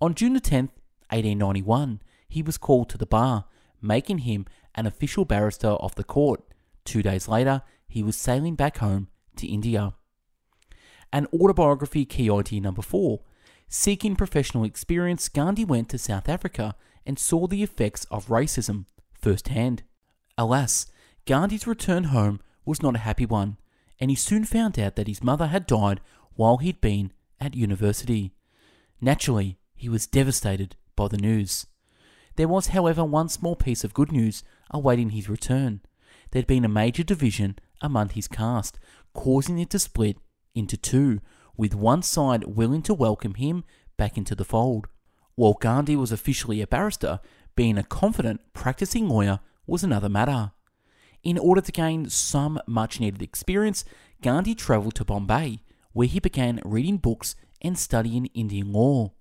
On 0.00 0.14
June 0.14 0.32
the 0.32 0.40
10th, 0.40 0.70
1891, 1.10 2.00
he 2.30 2.42
was 2.42 2.56
called 2.56 2.88
to 2.88 2.96
the 2.96 3.04
bar, 3.04 3.44
making 3.82 4.18
him 4.18 4.46
an 4.74 4.86
official 4.86 5.26
barrister 5.26 5.68
of 5.68 5.94
the 5.96 6.04
court. 6.04 6.42
Two 6.84 7.02
days 7.02 7.28
later, 7.28 7.62
he 7.88 8.02
was 8.02 8.16
sailing 8.16 8.54
back 8.54 8.78
home 8.78 9.08
to 9.36 9.46
India. 9.46 9.94
An 11.12 11.26
autobiography 11.34 12.04
key 12.04 12.30
idea 12.30 12.60
number 12.60 12.82
four. 12.82 13.20
Seeking 13.68 14.16
professional 14.16 14.64
experience, 14.64 15.28
Gandhi 15.28 15.64
went 15.64 15.88
to 15.90 15.98
South 15.98 16.28
Africa 16.28 16.76
and 17.04 17.18
saw 17.18 17.46
the 17.46 17.62
effects 17.62 18.06
of 18.10 18.28
racism 18.28 18.86
firsthand. 19.12 19.82
Alas, 20.38 20.86
Gandhi's 21.26 21.66
return 21.66 22.04
home 22.04 22.40
was 22.64 22.82
not 22.82 22.94
a 22.94 23.00
happy 23.00 23.26
one, 23.26 23.58
and 23.98 24.10
he 24.10 24.16
soon 24.16 24.44
found 24.44 24.78
out 24.78 24.96
that 24.96 25.08
his 25.08 25.22
mother 25.22 25.48
had 25.48 25.66
died 25.66 26.00
while 26.34 26.58
he'd 26.58 26.80
been 26.80 27.12
at 27.40 27.54
university. 27.54 28.32
Naturally, 29.00 29.58
he 29.74 29.88
was 29.88 30.06
devastated 30.06 30.76
by 30.94 31.08
the 31.08 31.18
news. 31.18 31.66
There 32.36 32.48
was, 32.48 32.68
however, 32.68 33.04
one 33.04 33.28
small 33.28 33.56
piece 33.56 33.84
of 33.84 33.94
good 33.94 34.12
news 34.12 34.42
awaiting 34.70 35.10
his 35.10 35.28
return. 35.28 35.80
There'd 36.30 36.46
been 36.46 36.64
a 36.64 36.68
major 36.68 37.02
division 37.02 37.58
among 37.80 38.10
his 38.10 38.28
caste, 38.28 38.78
causing 39.12 39.58
it 39.58 39.70
to 39.70 39.78
split 39.78 40.16
into 40.54 40.76
two, 40.76 41.20
with 41.56 41.74
one 41.74 42.02
side 42.02 42.44
willing 42.44 42.82
to 42.82 42.94
welcome 42.94 43.34
him 43.34 43.64
back 43.96 44.16
into 44.16 44.34
the 44.34 44.44
fold. 44.44 44.86
While 45.34 45.54
Gandhi 45.54 45.96
was 45.96 46.12
officially 46.12 46.60
a 46.60 46.66
barrister, 46.66 47.20
being 47.56 47.76
a 47.76 47.82
confident, 47.82 48.40
practicing 48.52 49.08
lawyer 49.08 49.40
was 49.66 49.82
another 49.82 50.08
matter. 50.08 50.52
In 51.22 51.36
order 51.36 51.60
to 51.60 51.72
gain 51.72 52.08
some 52.08 52.60
much 52.66 53.00
needed 53.00 53.22
experience, 53.22 53.84
Gandhi 54.22 54.54
travelled 54.54 54.94
to 54.94 55.04
Bombay, 55.04 55.60
where 55.92 56.08
he 56.08 56.20
began 56.20 56.60
reading 56.64 56.96
books 56.96 57.36
and 57.60 57.78
studying 57.78 58.26
Indian 58.26 58.72
law. 58.72 59.12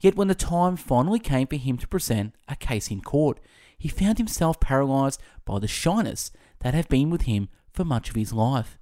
Yet 0.00 0.16
when 0.16 0.28
the 0.28 0.34
time 0.34 0.76
finally 0.76 1.18
came 1.18 1.46
for 1.46 1.56
him 1.56 1.78
to 1.78 1.88
present 1.88 2.34
a 2.48 2.56
case 2.56 2.90
in 2.90 3.00
court, 3.00 3.40
he 3.78 3.88
found 3.88 4.18
himself 4.18 4.60
paralysed 4.60 5.20
by 5.44 5.58
the 5.58 5.68
shyness 5.68 6.30
that 6.60 6.74
had 6.74 6.88
been 6.88 7.10
with 7.10 7.22
him 7.22 7.48
for 7.72 7.84
much 7.84 8.10
of 8.10 8.16
his 8.16 8.32
life. 8.32 8.78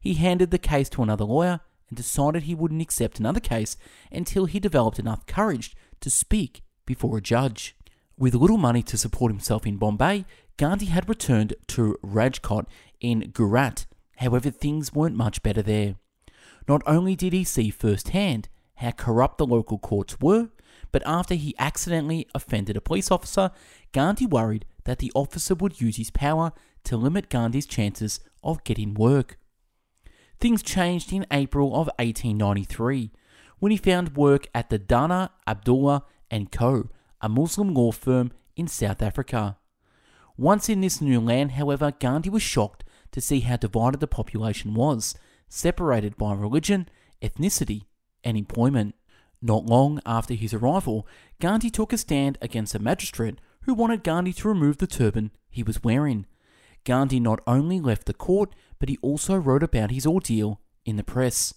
He 0.00 0.14
handed 0.14 0.50
the 0.50 0.58
case 0.58 0.88
to 0.90 1.02
another 1.02 1.24
lawyer 1.24 1.60
and 1.88 1.96
decided 1.96 2.44
he 2.44 2.54
wouldn't 2.54 2.82
accept 2.82 3.18
another 3.18 3.40
case 3.40 3.76
until 4.10 4.46
he 4.46 4.60
developed 4.60 4.98
enough 4.98 5.26
courage 5.26 5.76
to 6.00 6.10
speak 6.10 6.62
before 6.84 7.18
a 7.18 7.22
judge. 7.22 7.76
With 8.18 8.34
little 8.34 8.56
money 8.56 8.82
to 8.84 8.96
support 8.96 9.30
himself 9.30 9.66
in 9.66 9.76
Bombay, 9.76 10.24
Gandhi 10.56 10.86
had 10.86 11.08
returned 11.08 11.54
to 11.68 11.98
Rajkot 12.02 12.66
in 13.00 13.30
Gujarat. 13.32 13.86
However, 14.16 14.50
things 14.50 14.94
weren't 14.94 15.16
much 15.16 15.42
better 15.42 15.62
there. 15.62 15.96
Not 16.66 16.82
only 16.86 17.14
did 17.14 17.32
he 17.32 17.44
see 17.44 17.70
firsthand 17.70 18.48
how 18.76 18.92
corrupt 18.92 19.38
the 19.38 19.46
local 19.46 19.78
courts 19.78 20.18
were, 20.20 20.48
but 20.96 21.02
after 21.04 21.34
he 21.34 21.54
accidentally 21.58 22.26
offended 22.34 22.74
a 22.74 22.80
police 22.80 23.10
officer, 23.10 23.50
Gandhi 23.92 24.24
worried 24.24 24.64
that 24.84 24.98
the 24.98 25.12
officer 25.14 25.54
would 25.54 25.78
use 25.78 25.98
his 25.98 26.10
power 26.10 26.52
to 26.84 26.96
limit 26.96 27.28
Gandhi's 27.28 27.66
chances 27.66 28.18
of 28.42 28.64
getting 28.64 28.94
work. 28.94 29.36
Things 30.40 30.62
changed 30.62 31.12
in 31.12 31.26
April 31.30 31.66
of 31.66 31.90
1893 31.98 33.10
when 33.58 33.72
he 33.72 33.76
found 33.76 34.16
work 34.16 34.46
at 34.54 34.70
the 34.70 34.78
Dada 34.78 35.32
Abdullah 35.46 36.04
and 36.30 36.50
Co., 36.50 36.88
a 37.20 37.28
Muslim 37.28 37.74
law 37.74 37.92
firm 37.92 38.32
in 38.56 38.66
South 38.66 39.02
Africa. 39.02 39.58
Once 40.38 40.70
in 40.70 40.80
this 40.80 41.02
new 41.02 41.20
land, 41.20 41.52
however, 41.52 41.92
Gandhi 41.92 42.30
was 42.30 42.42
shocked 42.42 42.84
to 43.12 43.20
see 43.20 43.40
how 43.40 43.58
divided 43.58 44.00
the 44.00 44.06
population 44.06 44.72
was, 44.72 45.14
separated 45.46 46.16
by 46.16 46.32
religion, 46.32 46.88
ethnicity, 47.20 47.82
and 48.24 48.38
employment. 48.38 48.94
Not 49.42 49.66
long 49.66 50.00
after 50.06 50.34
his 50.34 50.54
arrival, 50.54 51.06
Gandhi 51.40 51.70
took 51.70 51.92
a 51.92 51.98
stand 51.98 52.38
against 52.40 52.74
a 52.74 52.78
magistrate 52.78 53.38
who 53.62 53.74
wanted 53.74 54.04
Gandhi 54.04 54.32
to 54.34 54.48
remove 54.48 54.78
the 54.78 54.86
turban 54.86 55.30
he 55.50 55.62
was 55.62 55.84
wearing. 55.84 56.26
Gandhi 56.84 57.20
not 57.20 57.40
only 57.46 57.80
left 57.80 58.06
the 58.06 58.14
court, 58.14 58.54
but 58.78 58.88
he 58.88 58.98
also 59.02 59.36
wrote 59.36 59.62
about 59.62 59.90
his 59.90 60.06
ordeal 60.06 60.60
in 60.84 60.96
the 60.96 61.02
press. 61.02 61.52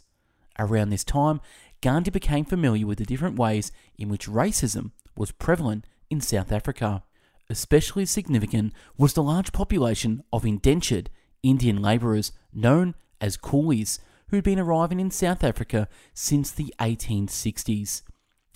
Around 0.57 0.89
this 0.89 1.03
time, 1.03 1.39
Gandhi 1.81 2.11
became 2.11 2.45
familiar 2.45 2.85
with 2.85 2.97
the 2.97 3.05
different 3.05 3.37
ways 3.37 3.71
in 3.97 4.09
which 4.09 4.27
racism 4.27 4.91
was 5.15 5.31
prevalent 5.31 5.85
in 6.09 6.19
South 6.19 6.51
Africa. 6.51 7.03
Especially 7.49 8.05
significant 8.05 8.73
was 8.97 9.13
the 9.13 9.23
large 9.23 9.51
population 9.53 10.23
of 10.33 10.45
indentured 10.45 11.09
Indian 11.41 11.81
labourers 11.81 12.31
known 12.53 12.95
as 13.21 13.37
coolies 13.37 13.99
who'd 14.29 14.43
been 14.43 14.59
arriving 14.59 14.99
in 14.99 15.11
South 15.11 15.43
Africa 15.43 15.87
since 16.13 16.51
the 16.51 16.73
1860s. 16.79 18.01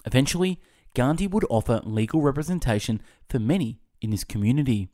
Eventually, 0.06 0.60
Gandhi 0.94 1.28
would 1.28 1.46
offer 1.50 1.82
legal 1.84 2.22
representation 2.22 3.02
for 3.28 3.40
many 3.40 3.80
in 4.02 4.12
this 4.12 4.24
community. 4.24 4.90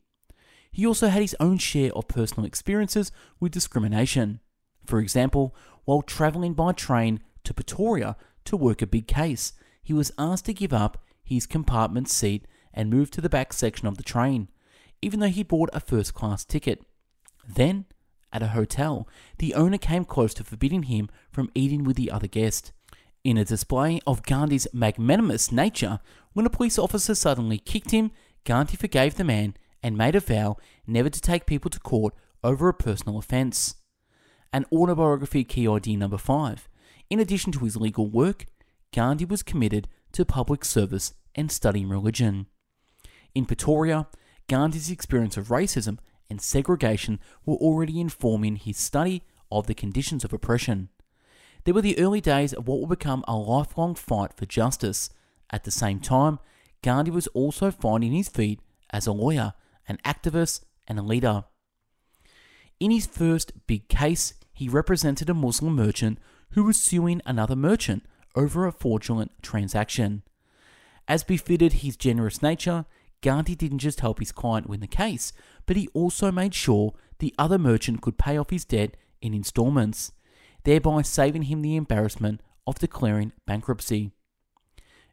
He 0.72 0.86
also 0.86 1.08
had 1.08 1.22
his 1.22 1.36
own 1.40 1.58
share 1.58 1.92
of 1.92 2.08
personal 2.08 2.46
experiences 2.46 3.12
with 3.38 3.52
discrimination. 3.52 4.40
For 4.86 4.98
example, 5.00 5.54
while 5.84 6.02
travelling 6.02 6.54
by 6.54 6.72
train 6.72 7.20
to 7.44 7.54
Pretoria 7.54 8.16
to 8.44 8.56
work 8.56 8.80
a 8.80 8.86
big 8.86 9.06
case, 9.06 9.52
he 9.82 9.92
was 9.92 10.12
asked 10.18 10.46
to 10.46 10.54
give 10.54 10.72
up 10.72 11.02
his 11.22 11.46
compartment 11.46 12.08
seat 12.08 12.46
and 12.72 12.88
move 12.88 13.10
to 13.10 13.20
the 13.20 13.28
back 13.28 13.52
section 13.52 13.88
of 13.88 13.96
the 13.96 14.02
train, 14.02 14.48
even 15.02 15.20
though 15.20 15.26
he 15.26 15.42
bought 15.42 15.70
a 15.72 15.80
first 15.80 16.14
class 16.14 16.44
ticket. 16.44 16.84
Then, 17.46 17.86
at 18.32 18.42
a 18.42 18.48
hotel, 18.48 19.08
the 19.38 19.54
owner 19.54 19.78
came 19.78 20.04
close 20.04 20.34
to 20.34 20.44
forbidding 20.44 20.84
him 20.84 21.08
from 21.30 21.50
eating 21.54 21.84
with 21.84 21.96
the 21.96 22.10
other 22.10 22.26
guest. 22.26 22.72
In 23.22 23.36
a 23.36 23.44
display 23.44 24.00
of 24.06 24.22
Gandhi's 24.22 24.66
magnanimous 24.72 25.52
nature, 25.52 26.00
when 26.32 26.46
a 26.46 26.50
police 26.50 26.78
officer 26.78 27.14
suddenly 27.14 27.58
kicked 27.58 27.90
him, 27.90 28.12
Gandhi 28.44 28.76
forgave 28.76 29.16
the 29.16 29.24
man 29.24 29.54
and 29.82 29.96
made 29.96 30.14
a 30.14 30.20
vow 30.20 30.56
never 30.86 31.10
to 31.10 31.20
take 31.20 31.46
people 31.46 31.70
to 31.70 31.80
court 31.80 32.14
over 32.42 32.68
a 32.68 32.74
personal 32.74 33.18
offence. 33.18 33.74
An 34.52 34.64
autobiography 34.72 35.44
key 35.44 35.68
idea 35.68 35.96
number 35.96 36.18
five. 36.18 36.68
In 37.10 37.20
addition 37.20 37.52
to 37.52 37.64
his 37.64 37.76
legal 37.76 38.06
work, 38.08 38.46
Gandhi 38.92 39.24
was 39.24 39.42
committed 39.42 39.88
to 40.12 40.24
public 40.24 40.64
service 40.64 41.14
and 41.34 41.50
studying 41.52 41.88
religion. 41.88 42.46
In 43.34 43.44
Pretoria, 43.44 44.08
Gandhi's 44.48 44.90
experience 44.90 45.36
of 45.36 45.48
racism 45.48 45.98
and 46.30 46.40
segregation 46.40 47.20
were 47.44 47.56
already 47.56 48.00
informing 48.00 48.56
his 48.56 48.78
study 48.78 49.24
of 49.50 49.66
the 49.66 49.74
conditions 49.74 50.24
of 50.24 50.32
oppression. 50.32 50.88
There 51.64 51.74
were 51.74 51.82
the 51.82 51.98
early 51.98 52.20
days 52.20 52.52
of 52.52 52.66
what 52.66 52.80
would 52.80 52.88
become 52.88 53.24
a 53.26 53.36
lifelong 53.36 53.94
fight 53.94 54.32
for 54.34 54.46
justice. 54.46 55.10
At 55.50 55.64
the 55.64 55.70
same 55.70 56.00
time, 56.00 56.38
Gandhi 56.82 57.10
was 57.10 57.26
also 57.28 57.70
finding 57.70 58.12
his 58.12 58.28
feet 58.28 58.60
as 58.90 59.06
a 59.06 59.12
lawyer, 59.12 59.54
an 59.88 59.98
activist, 60.04 60.62
and 60.86 60.98
a 60.98 61.02
leader. 61.02 61.44
In 62.78 62.90
his 62.90 63.06
first 63.06 63.52
big 63.66 63.88
case, 63.88 64.34
he 64.52 64.68
represented 64.68 65.28
a 65.28 65.34
Muslim 65.34 65.74
merchant 65.74 66.18
who 66.52 66.64
was 66.64 66.76
suing 66.76 67.20
another 67.26 67.56
merchant 67.56 68.04
over 68.34 68.66
a 68.66 68.72
fraudulent 68.72 69.32
transaction. 69.42 70.22
As 71.06 71.24
befitted 71.24 71.74
his 71.74 71.96
generous 71.96 72.42
nature, 72.42 72.86
Gandhi 73.22 73.54
didn't 73.54 73.78
just 73.78 74.00
help 74.00 74.18
his 74.18 74.32
client 74.32 74.68
win 74.68 74.80
the 74.80 74.86
case, 74.86 75.32
but 75.66 75.76
he 75.76 75.88
also 75.88 76.32
made 76.32 76.54
sure 76.54 76.94
the 77.18 77.34
other 77.38 77.58
merchant 77.58 78.00
could 78.00 78.18
pay 78.18 78.38
off 78.38 78.50
his 78.50 78.64
debt 78.64 78.96
in 79.20 79.34
installments, 79.34 80.12
thereby 80.64 81.02
saving 81.02 81.42
him 81.42 81.62
the 81.62 81.76
embarrassment 81.76 82.40
of 82.66 82.78
declaring 82.78 83.32
bankruptcy. 83.46 84.12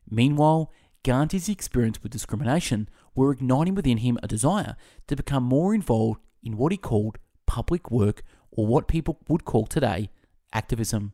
Meanwhile, 0.10 0.72
Gandhi's 1.04 1.50
experience 1.50 2.02
with 2.02 2.12
discrimination 2.12 2.90
were 3.16 3.32
igniting 3.32 3.76
within 3.76 3.98
him 3.98 4.18
a 4.24 4.28
desire 4.28 4.76
to 5.08 5.16
become 5.16 5.44
more 5.44 5.74
involved 5.74 6.22
in 6.44 6.58
what 6.58 6.72
he 6.72 6.78
called 6.78 7.18
public 7.46 7.90
work, 7.90 8.24
or 8.52 8.66
what 8.68 8.88
people 8.88 9.20
would 9.28 9.46
call 9.46 9.66
today 9.66 10.10
activism. 10.54 11.14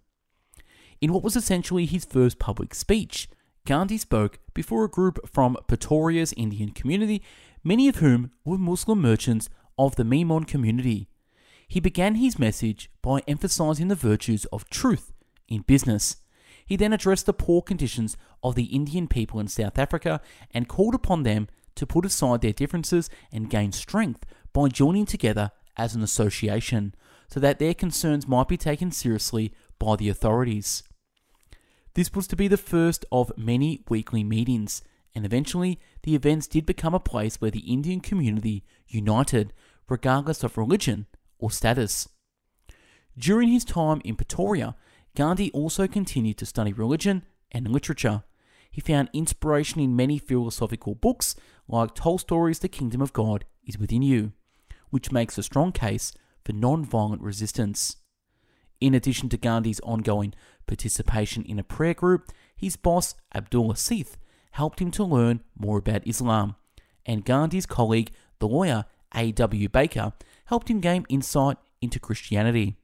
In 1.01 1.11
what 1.11 1.23
was 1.23 1.35
essentially 1.35 1.85
his 1.85 2.05
first 2.05 2.39
public 2.39 2.73
speech, 2.73 3.27
Gandhi 3.65 3.97
spoke 3.97 4.39
before 4.53 4.83
a 4.83 4.89
group 4.89 5.29
from 5.29 5.55
Pretoria's 5.67 6.33
Indian 6.33 6.71
community, 6.71 7.23
many 7.63 7.87
of 7.87 7.97
whom 7.97 8.31
were 8.43 8.57
Muslim 8.57 9.01
merchants 9.01 9.49
of 9.77 9.95
the 9.95 10.03
Memon 10.03 10.43
community. 10.43 11.07
He 11.65 11.79
began 11.79 12.15
his 12.15 12.37
message 12.37 12.91
by 13.01 13.21
emphasizing 13.25 13.87
the 13.87 13.95
virtues 13.95 14.43
of 14.51 14.69
truth 14.69 15.13
in 15.47 15.61
business. 15.61 16.17
He 16.65 16.75
then 16.75 16.91
addressed 16.91 17.25
the 17.25 17.33
poor 17.33 17.61
conditions 17.61 18.17
of 18.43 18.55
the 18.55 18.65
Indian 18.65 19.07
people 19.07 19.39
in 19.39 19.47
South 19.47 19.79
Africa 19.79 20.19
and 20.51 20.67
called 20.67 20.93
upon 20.93 21.23
them 21.23 21.47
to 21.75 21.87
put 21.87 22.05
aside 22.05 22.41
their 22.41 22.51
differences 22.51 23.09
and 23.31 23.49
gain 23.49 23.71
strength 23.71 24.25
by 24.51 24.67
joining 24.67 25.05
together 25.05 25.51
as 25.77 25.95
an 25.95 26.03
association 26.03 26.93
so 27.29 27.39
that 27.39 27.59
their 27.59 27.73
concerns 27.73 28.27
might 28.27 28.49
be 28.49 28.57
taken 28.57 28.91
seriously 28.91 29.53
by 29.79 29.95
the 29.95 30.09
authorities. 30.09 30.83
This 31.95 32.13
was 32.13 32.27
to 32.27 32.35
be 32.35 32.47
the 32.47 32.57
first 32.57 33.05
of 33.11 33.31
many 33.37 33.83
weekly 33.87 34.23
meetings, 34.23 34.81
and 35.13 35.25
eventually 35.25 35.79
the 36.01 36.15
events 36.15 36.47
did 36.47 36.65
become 36.65 36.95
a 36.95 36.99
place 36.99 37.39
where 37.39 37.51
the 37.51 37.71
Indian 37.71 37.99
community 37.99 38.63
united, 38.87 39.53
regardless 39.87 40.43
of 40.43 40.57
religion 40.57 41.05
or 41.37 41.51
status. 41.51 42.09
During 43.17 43.49
his 43.49 43.63
time 43.63 44.01
in 44.03 44.15
Pretoria, 44.15 44.75
Gandhi 45.15 45.51
also 45.51 45.87
continued 45.87 46.39
to 46.39 46.47
study 46.47 46.73
religion 46.73 47.23
and 47.51 47.67
literature. 47.67 48.23
He 48.71 48.81
found 48.81 49.09
inspiration 49.13 49.79
in 49.79 49.95
many 49.95 50.17
philosophical 50.17 50.95
books 50.95 51.35
like 51.67 51.93
Tolstoy's 51.93 52.57
The 52.57 52.67
Kingdom 52.67 53.01
of 53.01 53.13
God 53.13 53.45
is 53.67 53.77
Within 53.77 54.01
You, 54.01 54.31
which 54.89 55.11
makes 55.11 55.37
a 55.37 55.43
strong 55.43 55.71
case 55.71 56.11
for 56.43 56.53
non-violent 56.53 57.21
resistance. 57.21 57.97
In 58.83 58.93
addition 58.93 59.29
to 59.29 59.37
Gandhi's 59.37 59.79
ongoing 59.79 60.33
participation 60.67 61.45
in 61.45 61.57
a 61.57 61.63
prayer 61.63 61.93
group, 61.93 62.33
his 62.53 62.75
boss, 62.75 63.15
Abdullah 63.33 63.75
Sheth, 63.75 64.17
helped 64.51 64.81
him 64.81 64.91
to 64.91 65.05
learn 65.05 65.41
more 65.57 65.77
about 65.77 66.05
Islam, 66.05 66.57
and 67.05 67.23
Gandhi's 67.23 67.65
colleague, 67.65 68.11
the 68.39 68.47
lawyer 68.49 68.83
A.W. 69.15 69.69
Baker, 69.69 70.11
helped 70.47 70.69
him 70.69 70.81
gain 70.81 71.05
insight 71.07 71.55
into 71.81 71.97
Christianity. 71.97 72.75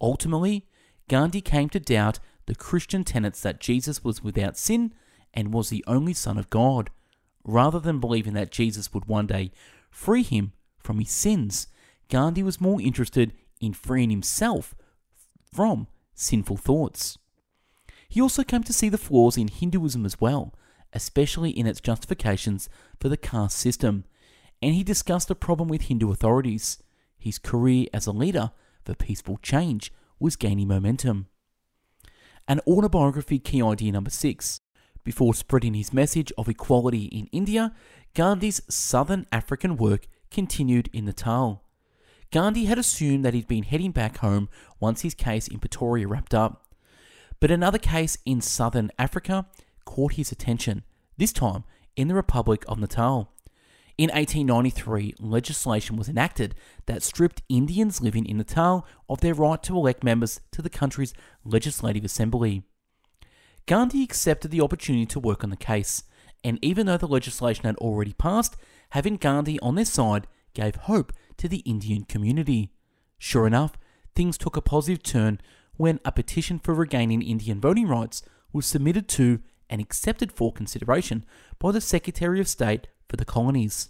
Ultimately, 0.00 0.68
Gandhi 1.08 1.40
came 1.40 1.68
to 1.70 1.80
doubt 1.80 2.20
the 2.46 2.54
Christian 2.54 3.02
tenets 3.02 3.40
that 3.40 3.58
Jesus 3.58 4.04
was 4.04 4.22
without 4.22 4.56
sin 4.56 4.94
and 5.34 5.52
was 5.52 5.68
the 5.68 5.82
only 5.88 6.14
Son 6.14 6.38
of 6.38 6.48
God, 6.48 6.90
rather 7.42 7.80
than 7.80 7.98
believing 7.98 8.34
that 8.34 8.52
Jesus 8.52 8.94
would 8.94 9.06
one 9.06 9.26
day 9.26 9.50
free 9.90 10.22
him 10.22 10.52
from 10.78 11.00
his 11.00 11.10
sins. 11.10 11.66
Gandhi 12.08 12.44
was 12.44 12.60
more 12.60 12.80
interested 12.80 13.32
in 13.60 13.72
freeing 13.72 14.10
himself 14.10 14.76
from 15.52 15.86
sinful 16.14 16.56
thoughts. 16.56 17.18
He 18.08 18.20
also 18.20 18.42
came 18.42 18.62
to 18.64 18.72
see 18.72 18.88
the 18.88 18.98
flaws 18.98 19.36
in 19.36 19.48
Hinduism 19.48 20.06
as 20.06 20.20
well, 20.20 20.54
especially 20.92 21.50
in 21.50 21.66
its 21.66 21.80
justifications 21.80 22.68
for 22.98 23.08
the 23.08 23.16
caste 23.16 23.58
system, 23.58 24.04
and 24.62 24.74
he 24.74 24.82
discussed 24.82 25.28
the 25.28 25.34
problem 25.34 25.68
with 25.68 25.82
Hindu 25.82 26.10
authorities. 26.10 26.82
His 27.18 27.38
career 27.38 27.86
as 27.92 28.06
a 28.06 28.12
leader 28.12 28.52
for 28.84 28.94
peaceful 28.94 29.38
change 29.42 29.92
was 30.18 30.36
gaining 30.36 30.68
momentum. 30.68 31.26
An 32.48 32.60
autobiography 32.66 33.38
key 33.38 33.62
idea 33.62 33.92
number 33.92 34.10
six. 34.10 34.60
Before 35.04 35.34
spreading 35.34 35.74
his 35.74 35.92
message 35.92 36.32
of 36.38 36.48
equality 36.48 37.04
in 37.04 37.26
India, 37.26 37.74
Gandhi's 38.14 38.62
southern 38.68 39.26
African 39.30 39.76
work 39.76 40.06
continued 40.30 40.88
in 40.92 41.04
Natal. 41.04 41.62
Gandhi 42.30 42.66
had 42.66 42.78
assumed 42.78 43.24
that 43.24 43.34
he'd 43.34 43.48
been 43.48 43.62
heading 43.62 43.90
back 43.90 44.18
home 44.18 44.48
once 44.80 45.00
his 45.00 45.14
case 45.14 45.48
in 45.48 45.58
Pretoria 45.58 46.06
wrapped 46.06 46.34
up. 46.34 46.66
But 47.40 47.50
another 47.50 47.78
case 47.78 48.18
in 48.26 48.40
southern 48.40 48.90
Africa 48.98 49.46
caught 49.84 50.14
his 50.14 50.30
attention, 50.30 50.82
this 51.16 51.32
time 51.32 51.64
in 51.96 52.08
the 52.08 52.14
Republic 52.14 52.64
of 52.68 52.78
Natal. 52.78 53.32
In 53.96 54.10
1893, 54.10 55.14
legislation 55.18 55.96
was 55.96 56.08
enacted 56.08 56.54
that 56.86 57.02
stripped 57.02 57.42
Indians 57.48 58.00
living 58.00 58.26
in 58.26 58.36
Natal 58.36 58.86
of 59.08 59.20
their 59.20 59.34
right 59.34 59.60
to 59.62 59.76
elect 59.76 60.04
members 60.04 60.40
to 60.52 60.62
the 60.62 60.70
country's 60.70 61.14
legislative 61.44 62.04
assembly. 62.04 62.62
Gandhi 63.66 64.04
accepted 64.04 64.50
the 64.50 64.60
opportunity 64.60 65.06
to 65.06 65.18
work 65.18 65.42
on 65.42 65.50
the 65.50 65.56
case, 65.56 66.04
and 66.44 66.58
even 66.62 66.86
though 66.86 66.96
the 66.96 67.08
legislation 67.08 67.64
had 67.64 67.76
already 67.76 68.12
passed, 68.12 68.56
having 68.90 69.16
Gandhi 69.16 69.58
on 69.60 69.74
their 69.74 69.84
side 69.84 70.26
gave 70.54 70.76
hope 70.76 71.12
to 71.38 71.48
the 71.48 71.58
Indian 71.58 72.04
community. 72.04 72.72
Sure 73.18 73.46
enough, 73.46 73.78
things 74.14 74.38
took 74.38 74.56
a 74.56 74.60
positive 74.60 75.02
turn 75.02 75.40
when 75.76 76.00
a 76.04 76.12
petition 76.12 76.58
for 76.58 76.74
regaining 76.74 77.22
Indian 77.22 77.60
voting 77.60 77.86
rights 77.86 78.22
was 78.52 78.66
submitted 78.66 79.08
to 79.08 79.40
and 79.70 79.80
accepted 79.80 80.32
for 80.32 80.52
consideration 80.52 81.24
by 81.58 81.72
the 81.72 81.80
Secretary 81.80 82.40
of 82.40 82.48
State 82.48 82.88
for 83.08 83.16
the 83.16 83.24
colonies. 83.24 83.88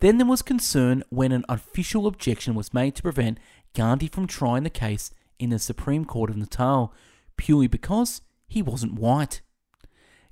Then 0.00 0.18
there 0.18 0.26
was 0.26 0.42
concern 0.42 1.02
when 1.10 1.32
an 1.32 1.44
official 1.48 2.06
objection 2.06 2.54
was 2.54 2.72
made 2.72 2.94
to 2.96 3.02
prevent 3.02 3.38
Gandhi 3.74 4.08
from 4.08 4.26
trying 4.26 4.62
the 4.62 4.70
case 4.70 5.10
in 5.38 5.50
the 5.50 5.58
Supreme 5.58 6.04
Court 6.04 6.30
of 6.30 6.36
Natal, 6.36 6.94
purely 7.36 7.66
because 7.66 8.22
he 8.48 8.62
wasn't 8.62 8.98
white. 8.98 9.40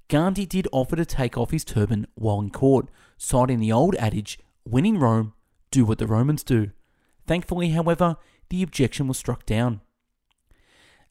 Gandhi 0.09 0.47
did 0.47 0.69
offer 0.73 0.97
to 0.97 1.05
take 1.05 1.37
off 1.37 1.51
his 1.51 1.65
turban 1.65 2.07
while 2.15 2.41
in 2.41 2.51
court, 2.51 2.89
citing 3.19 3.61
the 3.61 3.73
old 3.73 3.95
adage, 3.97 4.39
when 4.65 4.87
in 4.87 4.99
Rome, 4.99 5.35
do 5.71 5.85
what 5.85 5.99
the 5.99 6.07
Romans 6.07 6.43
do. 6.43 6.71
Thankfully, 7.27 7.71
however, 7.71 8.17
the 8.51 8.63
objection 8.63 9.07
was 9.09 9.19
struck 9.19 9.45
down. 9.47 9.81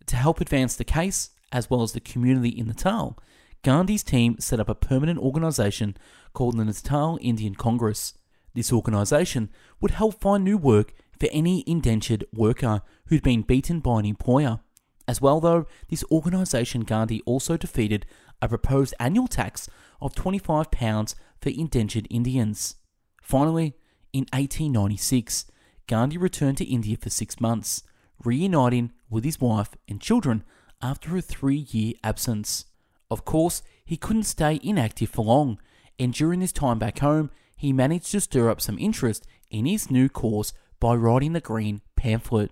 To 0.08 0.16
help 0.16 0.42
advance 0.42 0.76
the 0.76 0.84
case, 0.84 1.32
as 1.52 1.70
well 1.70 1.84
as 1.84 1.92
the 1.92 2.00
community 2.00 2.50
in 2.50 2.68
Natal, 2.68 3.18
Gandhi's 3.64 4.04
team 4.04 4.38
set 4.40 4.60
up 4.60 4.70
a 4.70 4.76
permanent 4.76 5.20
organisation 5.20 5.98
called 6.34 6.58
the 6.58 6.66
Natal 6.66 7.18
Indian 7.22 7.56
Congress. 7.56 8.14
This 8.54 8.72
organisation 8.72 9.50
would 9.82 9.92
help 9.92 10.22
find 10.22 10.44
new 10.44 10.58
work 10.58 10.94
for 11.20 11.28
any 11.32 11.64
indentured 11.68 12.26
worker 12.34 12.82
who'd 13.08 13.24
been 13.24 13.42
beaten 13.42 13.80
by 13.80 14.00
an 14.00 14.06
employer. 14.06 14.60
As 15.08 15.22
well, 15.22 15.40
though, 15.40 15.66
this 15.90 16.04
organisation 16.12 16.82
Gandhi 16.82 17.22
also 17.26 17.58
defeated 17.58 18.06
a 18.42 18.48
proposed 18.48 18.94
annual 19.00 19.28
tax 19.28 19.70
of 20.02 20.14
£25 20.14 21.16
for 21.42 21.50
indentured 21.50 22.08
Indians. 22.10 22.76
Finally, 23.22 23.76
in 24.14 24.22
1896, 24.34 25.46
Gandhi 25.88 26.18
returned 26.18 26.58
to 26.58 26.66
India 26.66 26.98
for 26.98 27.10
six 27.10 27.40
months, 27.40 27.84
reuniting 28.24 28.92
with 29.10 29.24
his 29.24 29.40
wife 29.40 29.70
and 29.88 30.02
children 30.02 30.44
after 30.82 31.16
a 31.16 31.22
three 31.22 31.68
year 31.70 31.94
absence. 32.04 32.66
Of 33.10 33.26
course, 33.26 33.62
he 33.86 33.98
couldn't 33.98 34.24
stay 34.24 34.60
inactive 34.62 35.10
for 35.10 35.24
long, 35.24 35.60
and 35.98 36.14
during 36.14 36.42
his 36.42 36.52
time 36.52 36.78
back 36.78 37.00
home, 37.00 37.32
he 37.56 37.74
managed 37.74 38.12
to 38.12 38.22
stir 38.22 38.50
up 38.50 38.62
some 38.62 38.78
interest 38.78 39.26
in 39.50 39.66
his 39.66 39.90
new 39.90 40.10
cause 40.10 40.54
by 40.80 40.94
writing 40.94 41.34
the 41.34 41.40
Green 41.40 41.82
Pamphlet. 41.96 42.52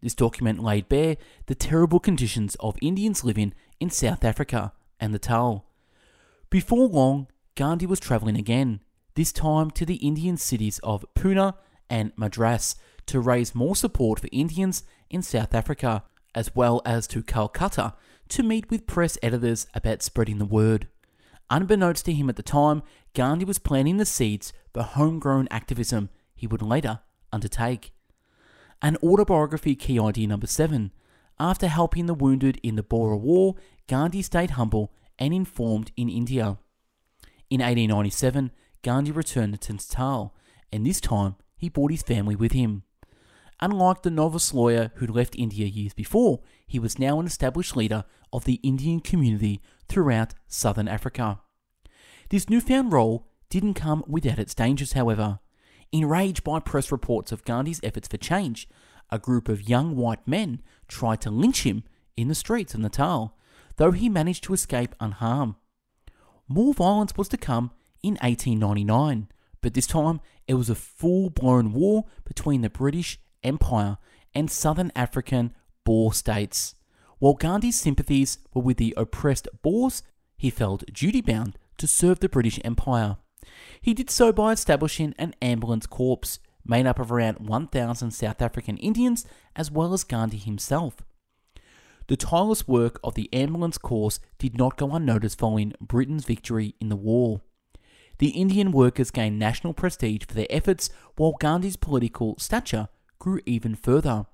This 0.00 0.14
document 0.14 0.62
laid 0.62 0.88
bare 0.88 1.16
the 1.46 1.54
terrible 1.54 1.98
conditions 1.98 2.56
of 2.60 2.76
Indians 2.82 3.24
living 3.24 3.54
in 3.80 3.90
South 3.90 4.24
Africa 4.24 4.72
and 5.00 5.12
Natal. 5.12 5.64
Before 6.50 6.86
long, 6.86 7.26
Gandhi 7.56 7.86
was 7.86 7.98
travelling 7.98 8.36
again, 8.36 8.80
this 9.14 9.32
time 9.32 9.70
to 9.72 9.86
the 9.86 9.96
Indian 9.96 10.36
cities 10.36 10.80
of 10.82 11.04
Pune 11.14 11.54
and 11.88 12.12
Madras 12.16 12.76
to 13.06 13.20
raise 13.20 13.54
more 13.54 13.76
support 13.76 14.20
for 14.20 14.28
Indians 14.32 14.84
in 15.10 15.22
South 15.22 15.54
Africa 15.54 16.04
as 16.34 16.54
well 16.54 16.82
as 16.84 17.06
to 17.06 17.22
Calcutta, 17.22 17.94
to 18.28 18.42
meet 18.42 18.70
with 18.70 18.86
press 18.86 19.16
editors 19.22 19.66
about 19.74 20.02
spreading 20.02 20.38
the 20.38 20.44
word. 20.44 20.88
Unbeknownst 21.50 22.04
to 22.06 22.12
him 22.12 22.28
at 22.28 22.36
the 22.36 22.42
time, 22.42 22.82
Gandhi 23.14 23.44
was 23.44 23.58
planting 23.58 23.98
the 23.98 24.04
seeds 24.04 24.52
for 24.72 24.82
homegrown 24.82 25.46
activism 25.50 26.08
he 26.34 26.46
would 26.46 26.62
later 26.62 27.00
undertake. 27.32 27.92
An 28.82 28.96
autobiography 29.02 29.74
key 29.74 30.00
idea 30.00 30.26
number 30.26 30.46
seven. 30.46 30.90
After 31.38 31.68
helping 31.68 32.06
the 32.06 32.14
wounded 32.14 32.58
in 32.62 32.76
the 32.76 32.82
Boer 32.82 33.16
War, 33.16 33.54
Gandhi 33.86 34.22
stayed 34.22 34.50
humble 34.50 34.92
and 35.18 35.32
informed 35.32 35.92
in 35.96 36.08
India. 36.08 36.58
In 37.50 37.60
1897, 37.60 38.50
Gandhi 38.84 39.10
returned 39.10 39.58
to 39.60 39.72
Natal, 39.72 40.34
and 40.70 40.86
this 40.86 41.00
time 41.00 41.36
he 41.56 41.70
brought 41.70 41.90
his 41.90 42.02
family 42.02 42.36
with 42.36 42.52
him. 42.52 42.84
Unlike 43.60 44.02
the 44.02 44.10
novice 44.10 44.52
lawyer 44.52 44.92
who'd 44.96 45.10
left 45.10 45.34
India 45.38 45.66
years 45.66 45.94
before, 45.94 46.40
he 46.66 46.78
was 46.78 46.98
now 46.98 47.18
an 47.18 47.26
established 47.26 47.76
leader 47.76 48.04
of 48.30 48.44
the 48.44 48.60
Indian 48.62 49.00
community 49.00 49.62
throughout 49.88 50.34
southern 50.46 50.86
Africa. 50.86 51.40
This 52.28 52.50
newfound 52.50 52.92
role 52.92 53.26
didn't 53.48 53.74
come 53.74 54.04
without 54.06 54.38
its 54.38 54.54
dangers, 54.54 54.92
however. 54.92 55.40
Enraged 55.90 56.44
by 56.44 56.60
press 56.60 56.92
reports 56.92 57.32
of 57.32 57.44
Gandhi's 57.44 57.80
efforts 57.82 58.08
for 58.08 58.18
change, 58.18 58.68
a 59.10 59.18
group 59.18 59.48
of 59.48 59.68
young 59.68 59.96
white 59.96 60.28
men 60.28 60.60
tried 60.88 61.22
to 61.22 61.30
lynch 61.30 61.62
him 61.62 61.84
in 62.18 62.28
the 62.28 62.34
streets 62.34 62.74
of 62.74 62.80
Natal, 62.80 63.38
though 63.76 63.92
he 63.92 64.10
managed 64.10 64.44
to 64.44 64.52
escape 64.52 64.94
unharmed. 65.00 65.54
More 66.48 66.74
violence 66.74 67.16
was 67.16 67.28
to 67.28 67.38
come 67.38 67.70
in 68.04 68.14
1899, 68.14 69.28
but 69.60 69.74
this 69.74 69.86
time 69.86 70.20
it 70.46 70.54
was 70.54 70.68
a 70.68 70.74
full 70.74 71.30
blown 71.30 71.72
war 71.72 72.04
between 72.24 72.60
the 72.60 72.70
British 72.70 73.18
Empire 73.42 73.98
and 74.34 74.50
southern 74.50 74.92
African 74.94 75.54
Boer 75.84 76.12
states. 76.12 76.74
While 77.18 77.34
Gandhi's 77.34 77.78
sympathies 77.78 78.38
were 78.52 78.62
with 78.62 78.76
the 78.76 78.94
oppressed 78.96 79.48
Boers, 79.62 80.02
he 80.36 80.50
felt 80.50 80.92
duty 80.92 81.20
bound 81.20 81.56
to 81.78 81.86
serve 81.86 82.20
the 82.20 82.28
British 82.28 82.60
Empire. 82.64 83.16
He 83.80 83.94
did 83.94 84.10
so 84.10 84.32
by 84.32 84.52
establishing 84.52 85.14
an 85.18 85.34
ambulance 85.40 85.86
corps 85.86 86.38
made 86.66 86.86
up 86.86 86.98
of 86.98 87.12
around 87.12 87.40
1,000 87.40 88.10
South 88.10 88.42
African 88.42 88.76
Indians 88.78 89.26
as 89.54 89.70
well 89.70 89.92
as 89.92 90.04
Gandhi 90.04 90.38
himself. 90.38 90.96
The 92.06 92.16
tireless 92.16 92.68
work 92.68 93.00
of 93.02 93.14
the 93.14 93.32
ambulance 93.32 93.78
corps 93.78 94.20
did 94.38 94.58
not 94.58 94.76
go 94.76 94.92
unnoticed 94.92 95.38
following 95.38 95.72
Britain's 95.80 96.24
victory 96.24 96.74
in 96.80 96.90
the 96.90 96.96
war. 96.96 97.40
The 98.18 98.28
Indian 98.28 98.70
workers 98.70 99.10
gained 99.10 99.38
national 99.38 99.74
prestige 99.74 100.24
for 100.26 100.34
their 100.34 100.46
efforts, 100.50 100.90
while 101.16 101.36
Gandhi's 101.40 101.76
political 101.76 102.36
stature 102.38 102.88
grew 103.18 103.40
even 103.44 103.74
further. 103.74 104.26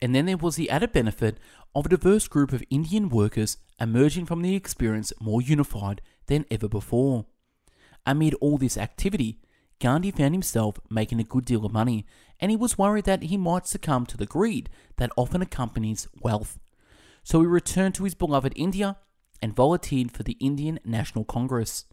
And 0.00 0.14
then 0.14 0.26
there 0.26 0.36
was 0.36 0.56
the 0.56 0.68
added 0.68 0.92
benefit 0.92 1.38
of 1.74 1.86
a 1.86 1.88
diverse 1.88 2.28
group 2.28 2.52
of 2.52 2.64
Indian 2.70 3.08
workers 3.08 3.56
emerging 3.80 4.26
from 4.26 4.42
the 4.42 4.54
experience 4.54 5.12
more 5.20 5.40
unified 5.40 6.02
than 6.26 6.44
ever 6.50 6.68
before. 6.68 7.26
Amid 8.04 8.34
all 8.34 8.58
this 8.58 8.76
activity, 8.76 9.38
Gandhi 9.78 10.10
found 10.10 10.34
himself 10.34 10.78
making 10.90 11.20
a 11.20 11.24
good 11.24 11.44
deal 11.44 11.64
of 11.64 11.72
money, 11.72 12.04
and 12.40 12.50
he 12.50 12.56
was 12.56 12.78
worried 12.78 13.04
that 13.04 13.24
he 13.24 13.36
might 13.36 13.66
succumb 13.66 14.06
to 14.06 14.16
the 14.16 14.26
greed 14.26 14.68
that 14.96 15.12
often 15.16 15.40
accompanies 15.40 16.08
wealth. 16.20 16.58
So 17.24 17.40
he 17.40 17.46
returned 17.46 17.94
to 17.96 18.04
his 18.04 18.14
beloved 18.14 18.52
India 18.56 18.98
and 19.40 19.54
volunteered 19.54 20.12
for 20.12 20.22
the 20.22 20.36
Indian 20.40 20.78
National 20.84 21.24
Congress. 21.24 21.84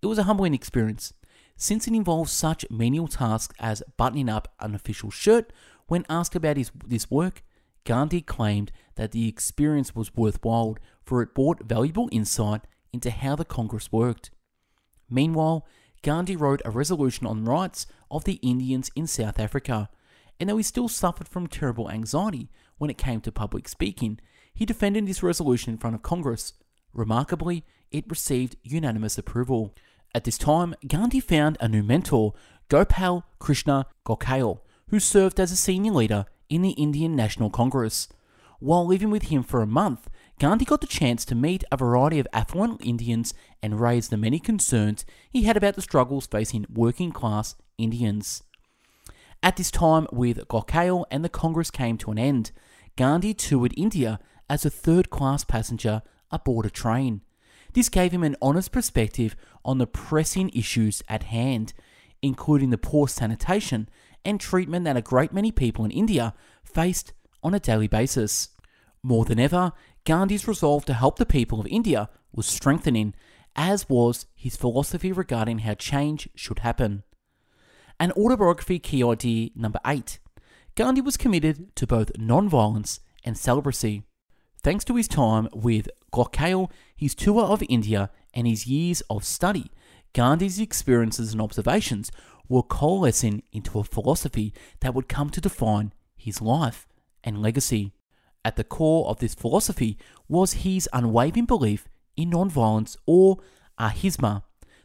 It 0.00 0.06
was 0.06 0.18
a 0.18 0.24
humbling 0.24 0.54
experience, 0.54 1.12
since 1.56 1.88
it 1.88 1.94
involved 1.94 2.30
such 2.30 2.64
menial 2.70 3.08
tasks 3.08 3.54
as 3.58 3.82
buttoning 3.96 4.28
up 4.28 4.54
an 4.60 4.74
official 4.74 5.10
shirt. 5.10 5.52
When 5.86 6.06
asked 6.08 6.36
about 6.36 6.56
his, 6.56 6.70
this 6.86 7.10
work, 7.10 7.42
Gandhi 7.84 8.20
claimed 8.20 8.70
that 8.96 9.12
the 9.12 9.28
experience 9.28 9.94
was 9.94 10.14
worthwhile 10.14 10.76
for 11.02 11.22
it 11.22 11.34
brought 11.34 11.64
valuable 11.64 12.08
insight 12.12 12.62
into 12.92 13.10
how 13.10 13.34
the 13.34 13.44
Congress 13.44 13.90
worked. 13.90 14.30
Meanwhile, 15.10 15.66
Gandhi 16.02 16.36
wrote 16.36 16.62
a 16.64 16.70
resolution 16.70 17.26
on 17.26 17.44
rights 17.44 17.86
of 18.10 18.24
the 18.24 18.34
Indians 18.34 18.90
in 18.94 19.06
South 19.06 19.40
Africa, 19.40 19.88
and 20.38 20.48
though 20.48 20.58
he 20.58 20.62
still 20.62 20.88
suffered 20.88 21.28
from 21.28 21.46
terrible 21.46 21.90
anxiety 21.90 22.50
when 22.76 22.90
it 22.90 22.98
came 22.98 23.20
to 23.22 23.32
public 23.32 23.68
speaking, 23.68 24.20
he 24.54 24.64
defended 24.64 25.06
this 25.06 25.22
resolution 25.22 25.72
in 25.72 25.78
front 25.78 25.96
of 25.96 26.02
Congress. 26.02 26.52
Remarkably, 26.92 27.64
it 27.90 28.04
received 28.08 28.56
unanimous 28.62 29.18
approval. 29.18 29.74
At 30.14 30.24
this 30.24 30.38
time, 30.38 30.74
Gandhi 30.86 31.20
found 31.20 31.56
a 31.60 31.68
new 31.68 31.82
mentor, 31.82 32.34
Gopal 32.68 33.24
Krishna 33.38 33.86
Gokhale, 34.06 34.60
who 34.88 35.00
served 35.00 35.38
as 35.38 35.52
a 35.52 35.56
senior 35.56 35.92
leader 35.92 36.24
in 36.48 36.62
the 36.62 36.70
Indian 36.70 37.14
National 37.14 37.50
Congress. 37.50 38.08
While 38.58 38.86
living 38.86 39.10
with 39.10 39.24
him 39.24 39.42
for 39.42 39.62
a 39.62 39.66
month, 39.66 40.08
Gandhi 40.38 40.64
got 40.64 40.80
the 40.80 40.86
chance 40.86 41.24
to 41.26 41.34
meet 41.34 41.62
a 41.70 41.76
variety 41.76 42.18
of 42.18 42.26
affluent 42.32 42.80
Indians 42.84 43.34
and 43.62 43.80
raise 43.80 44.08
the 44.08 44.16
many 44.16 44.38
concerns 44.38 45.04
he 45.30 45.42
had 45.42 45.56
about 45.56 45.74
the 45.74 45.82
struggles 45.82 46.26
facing 46.26 46.66
working 46.72 47.12
class 47.12 47.54
Indians. 47.76 48.42
At 49.42 49.56
this 49.56 49.70
time, 49.70 50.06
with 50.10 50.48
Gokhale 50.48 51.04
and 51.10 51.24
the 51.24 51.28
Congress 51.28 51.70
came 51.70 51.98
to 51.98 52.10
an 52.10 52.18
end, 52.18 52.50
Gandhi 52.96 53.34
toured 53.34 53.74
India 53.76 54.18
as 54.50 54.64
a 54.64 54.70
third 54.70 55.10
class 55.10 55.44
passenger 55.44 56.02
aboard 56.30 56.66
a 56.66 56.70
train. 56.70 57.20
This 57.72 57.88
gave 57.88 58.12
him 58.12 58.22
an 58.22 58.36
honest 58.40 58.72
perspective 58.72 59.36
on 59.64 59.78
the 59.78 59.86
pressing 59.86 60.50
issues 60.50 61.02
at 61.08 61.24
hand, 61.24 61.74
including 62.22 62.70
the 62.70 62.78
poor 62.78 63.08
sanitation 63.08 63.88
and 64.24 64.40
treatment 64.40 64.84
that 64.84 64.96
a 64.96 65.02
great 65.02 65.32
many 65.32 65.52
people 65.52 65.84
in 65.84 65.90
India 65.90 66.34
faced 66.64 67.12
on 67.42 67.54
a 67.54 67.60
daily 67.60 67.86
basis. 67.86 68.48
More 69.02 69.24
than 69.24 69.38
ever, 69.38 69.72
Gandhi's 70.04 70.48
resolve 70.48 70.84
to 70.86 70.94
help 70.94 71.18
the 71.18 71.26
people 71.26 71.60
of 71.60 71.66
India 71.66 72.08
was 72.32 72.46
strengthening, 72.46 73.14
as 73.54 73.88
was 73.88 74.26
his 74.34 74.56
philosophy 74.56 75.12
regarding 75.12 75.60
how 75.60 75.74
change 75.74 76.28
should 76.34 76.60
happen. 76.60 77.04
An 78.00 78.12
autobiography 78.12 78.78
key 78.78 79.02
idea 79.04 79.50
number 79.54 79.80
8. 79.86 80.18
Gandhi 80.74 81.00
was 81.00 81.16
committed 81.16 81.74
to 81.76 81.86
both 81.86 82.16
non-violence 82.16 83.00
and 83.24 83.36
celibacy. 83.36 84.04
Thanks 84.62 84.84
to 84.86 84.96
his 84.96 85.08
time 85.08 85.48
with 85.54 85.88
Gokhale, 86.12 86.70
his 86.96 87.14
tour 87.14 87.42
of 87.42 87.62
India, 87.68 88.10
and 88.34 88.46
his 88.46 88.66
years 88.66 89.02
of 89.08 89.24
study, 89.24 89.70
Gandhi's 90.12 90.58
experiences 90.58 91.32
and 91.32 91.40
observations 91.40 92.10
were 92.48 92.62
coalescing 92.62 93.42
into 93.52 93.78
a 93.78 93.84
philosophy 93.84 94.52
that 94.80 94.94
would 94.94 95.08
come 95.08 95.30
to 95.30 95.40
define 95.40 95.92
his 96.16 96.40
life 96.40 96.86
and 97.22 97.40
legacy. 97.40 97.92
At 98.44 98.56
the 98.56 98.64
core 98.64 99.06
of 99.06 99.18
this 99.18 99.34
philosophy 99.34 99.96
was 100.28 100.64
his 100.64 100.88
unwavering 100.92 101.46
belief 101.46 101.86
in 102.16 102.30
nonviolence 102.30 102.96
or 103.06 103.38
ahimsa. 103.78 104.42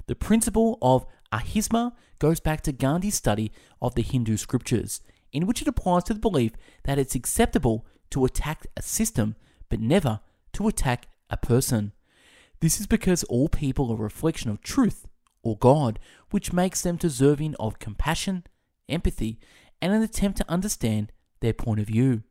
The 0.08 0.16
principle 0.16 0.78
of 0.82 1.06
ahimsa 1.32 1.94
goes 2.20 2.40
back 2.40 2.62
to 2.62 2.72
Gandhi's 2.72 3.16
study 3.16 3.52
of 3.82 3.96
the 3.96 4.04
Hindu 4.04 4.38
scriptures, 4.38 5.02
in 5.32 5.48
which 5.48 5.62
it 5.62 5.68
applies 5.68 6.04
to 6.06 6.14
the 6.14 6.20
belief 6.20 6.52
that 6.84 7.00
it's 7.00 7.16
acceptable 7.16 7.86
to 8.12 8.26
attack 8.26 8.68
a 8.78 8.82
system 8.82 9.36
but 9.74 9.80
never 9.80 10.20
to 10.52 10.68
attack 10.68 11.08
a 11.32 11.38
person. 11.38 11.94
This 12.60 12.80
is 12.80 12.86
because 12.86 13.24
all 13.24 13.50
people 13.50 13.90
are 13.90 13.96
a 13.96 14.04
reflection 14.04 14.52
of 14.52 14.62
truth 14.62 15.08
or 15.42 15.58
God, 15.58 15.98
which 16.30 16.54
makes 16.54 16.82
them 16.82 16.96
deserving 16.96 17.56
of 17.60 17.80
compassion, 17.80 18.44
empathy, 18.88 19.40
and 19.82 19.92
an 19.92 20.04
attempt 20.04 20.38
to 20.38 20.48
understand 20.48 21.12
their 21.40 21.54
point 21.54 21.80
of 21.80 21.88
view. 21.88 22.22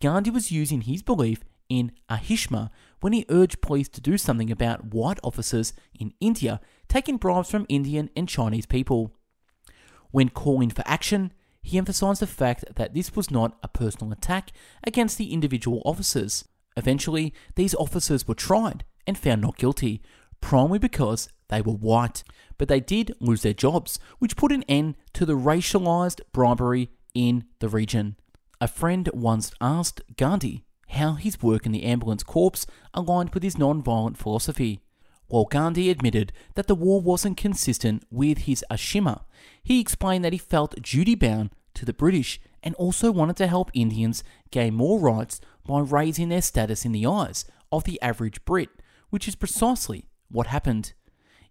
Gandhi 0.00 0.30
was 0.30 0.50
using 0.50 0.80
his 0.80 1.00
belief 1.00 1.44
in 1.68 1.92
ahimsa 2.08 2.72
when 3.00 3.12
he 3.12 3.24
urged 3.28 3.62
police 3.62 3.88
to 3.90 4.00
do 4.00 4.18
something 4.18 4.50
about 4.50 4.92
white 4.92 5.20
officers 5.22 5.72
in 5.96 6.12
India 6.18 6.60
taking 6.88 7.18
bribes 7.18 7.52
from 7.52 7.66
Indian 7.68 8.10
and 8.16 8.28
Chinese 8.28 8.66
people. 8.66 9.12
When 10.10 10.28
calling 10.28 10.70
for 10.70 10.82
action, 10.86 11.32
he 11.62 11.78
emphasized 11.78 12.20
the 12.20 12.26
fact 12.26 12.64
that 12.74 12.92
this 12.92 13.14
was 13.14 13.30
not 13.30 13.56
a 13.62 13.68
personal 13.68 14.12
attack 14.12 14.50
against 14.84 15.16
the 15.16 15.32
individual 15.32 15.80
officers. 15.84 16.44
Eventually, 16.76 17.32
these 17.54 17.74
officers 17.74 18.26
were 18.26 18.34
tried 18.34 18.84
and 19.06 19.16
found 19.16 19.40
not 19.40 19.56
guilty, 19.56 20.02
primarily 20.40 20.78
because 20.78 21.28
they 21.48 21.60
were 21.60 21.72
white, 21.72 22.24
but 22.58 22.68
they 22.68 22.80
did 22.80 23.14
lose 23.20 23.42
their 23.42 23.52
jobs, 23.52 23.98
which 24.18 24.36
put 24.36 24.52
an 24.52 24.64
end 24.64 24.96
to 25.12 25.24
the 25.24 25.36
racialised 25.36 26.20
bribery 26.32 26.90
in 27.14 27.44
the 27.60 27.68
region. 27.68 28.16
A 28.60 28.68
friend 28.68 29.08
once 29.12 29.52
asked 29.60 30.00
Gandhi 30.16 30.64
how 30.88 31.14
his 31.14 31.42
work 31.42 31.66
in 31.66 31.72
the 31.72 31.84
ambulance 31.84 32.22
corps 32.22 32.66
aligned 32.94 33.34
with 33.34 33.42
his 33.42 33.58
non-violent 33.58 34.16
philosophy. 34.18 34.80
While 35.32 35.46
Gandhi 35.46 35.88
admitted 35.88 36.30
that 36.56 36.66
the 36.66 36.74
war 36.74 37.00
wasn't 37.00 37.38
consistent 37.38 38.04
with 38.10 38.40
his 38.40 38.62
ahimsa, 38.68 39.24
he 39.62 39.80
explained 39.80 40.26
that 40.26 40.34
he 40.34 40.38
felt 40.38 40.82
duty 40.82 41.14
bound 41.14 41.52
to 41.72 41.86
the 41.86 41.94
British 41.94 42.38
and 42.62 42.74
also 42.74 43.10
wanted 43.10 43.36
to 43.38 43.46
help 43.46 43.70
Indians 43.72 44.22
gain 44.50 44.74
more 44.74 44.98
rights 45.00 45.40
by 45.66 45.80
raising 45.80 46.28
their 46.28 46.42
status 46.42 46.84
in 46.84 46.92
the 46.92 47.06
eyes 47.06 47.46
of 47.72 47.84
the 47.84 47.98
average 48.02 48.44
Brit, 48.44 48.68
which 49.08 49.26
is 49.26 49.34
precisely 49.34 50.04
what 50.30 50.48
happened. 50.48 50.92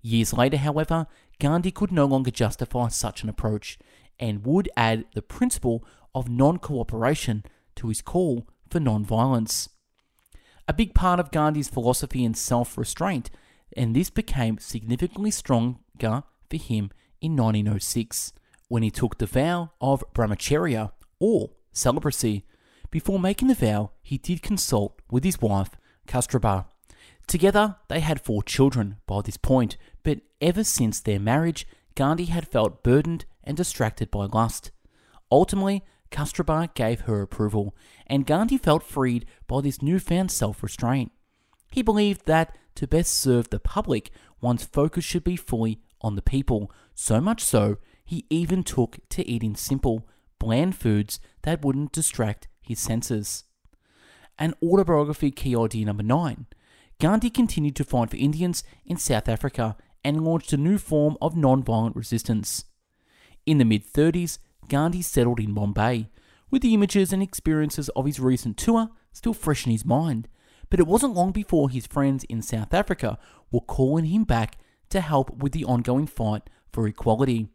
Years 0.04 0.32
later, 0.32 0.58
however, 0.58 1.08
Gandhi 1.40 1.72
could 1.72 1.92
no 1.92 2.06
longer 2.06 2.30
justify 2.30 2.90
such 2.90 3.24
an 3.24 3.30
approach 3.30 3.80
and 4.20 4.46
would 4.46 4.70
add 4.78 5.06
the 5.16 5.24
principle 5.24 5.84
of 6.14 6.30
non 6.30 6.60
cooperation 6.60 7.44
to 7.78 7.88
his 7.88 8.04
call 8.04 8.48
for 8.70 8.80
non 8.80 9.04
violence. 9.04 9.70
A 10.68 10.74
big 10.74 10.94
part 10.94 11.20
of 11.20 11.32
Gandhi's 11.32 11.68
philosophy 11.68 12.24
and 12.24 12.38
self 12.38 12.78
restraint, 12.78 13.32
and 13.76 13.96
this 13.96 14.10
became 14.10 14.58
significantly 14.58 15.32
stronger 15.32 16.24
for 16.50 16.58
him 16.58 16.92
in 17.22 17.36
1906 17.36 18.34
when 18.68 18.84
he 18.84 18.92
took 18.92 19.18
the 19.18 19.26
vow 19.26 19.72
of 19.80 20.04
brahmacharya 20.14 20.92
or 21.20 21.52
celibacy. 21.72 22.46
Before 22.90 23.20
making 23.20 23.48
the 23.48 23.54
vow, 23.54 23.92
he 24.02 24.18
did 24.18 24.42
consult 24.42 25.02
with 25.10 25.24
his 25.24 25.42
wife, 25.42 25.72
Kasturba. 26.08 26.66
Together, 27.28 27.78
they 27.88 28.02
had 28.02 28.22
four 28.22 28.44
children 28.44 28.98
by 29.08 29.22
this 29.22 29.38
point, 29.38 29.78
but 30.04 30.20
ever 30.42 30.64
since 30.64 31.00
their 31.00 31.20
marriage, 31.20 31.66
Gandhi 31.96 32.26
had 32.26 32.48
felt 32.48 32.84
burdened 32.84 33.26
and 33.44 33.56
distracted 33.56 34.12
by 34.12 34.26
lust. 34.26 34.72
Ultimately, 35.32 35.84
Kasturba 36.12 36.74
gave 36.74 37.02
her 37.02 37.22
approval, 37.22 37.76
and 38.06 38.26
Gandhi 38.26 38.58
felt 38.58 38.84
freed 38.84 39.26
by 39.48 39.62
this 39.62 39.82
newfound 39.82 40.32
self 40.32 40.62
restraint. 40.62 41.12
He 41.72 41.82
believed 41.82 42.26
that 42.26 42.56
to 42.76 42.88
best 42.88 43.14
serve 43.14 43.50
the 43.50 43.60
public, 43.60 44.12
one's 44.42 44.64
focus 44.64 45.04
should 45.04 45.24
be 45.24 45.36
fully 45.36 45.82
on 46.02 46.16
the 46.16 46.22
people, 46.22 46.72
so 46.96 47.22
much 47.22 47.42
so, 47.44 47.78
he 48.04 48.26
even 48.30 48.64
took 48.64 49.00
to 49.10 49.28
eating 49.28 49.56
simple, 49.56 50.08
bland 50.40 50.76
foods 50.76 51.20
that 51.44 51.64
wouldn't 51.64 51.92
distract 51.92 52.48
his 52.62 52.80
senses. 52.80 53.44
An 54.40 54.54
autobiography 54.64 55.32
key 55.32 55.56
idea 55.56 55.86
number 55.86 56.04
9. 56.04 56.48
Gandhi 57.00 57.30
continued 57.30 57.76
to 57.76 57.84
fight 57.84 58.10
for 58.10 58.18
Indians 58.18 58.64
in 58.86 58.98
South 58.98 59.30
Africa 59.30 59.76
and 60.04 60.24
launched 60.24 60.54
a 60.54 60.58
new 60.58 60.78
form 60.78 61.18
of 61.22 61.36
non 61.36 61.64
violent 61.64 61.96
resistance. 61.96 62.66
In 63.46 63.58
the 63.58 63.66
mid 63.66 63.86
30s, 63.86 64.40
Gandhi 64.68 65.02
settled 65.02 65.40
in 65.40 65.54
Bombay, 65.54 66.10
with 66.50 66.62
the 66.62 66.74
images 66.74 67.12
and 67.14 67.22
experiences 67.24 67.90
of 67.90 68.06
his 68.06 68.20
recent 68.20 68.58
tour 68.58 68.90
still 69.12 69.34
fresh 69.34 69.66
in 69.66 69.72
his 69.72 69.86
mind. 69.86 70.28
But 70.72 70.80
it 70.80 70.88
wasn't 70.88 71.14
long 71.14 71.32
before 71.34 71.70
his 71.70 71.86
friends 71.86 72.24
in 72.24 72.42
South 72.42 72.74
Africa 72.74 73.20
were 73.52 73.60
calling 73.60 74.06
him 74.06 74.24
back 74.24 74.58
to 74.90 75.02
help 75.02 75.30
with 75.38 75.52
the 75.52 75.66
ongoing 75.66 76.08
fight 76.08 76.50
for 76.72 76.88
equality. 76.88 77.50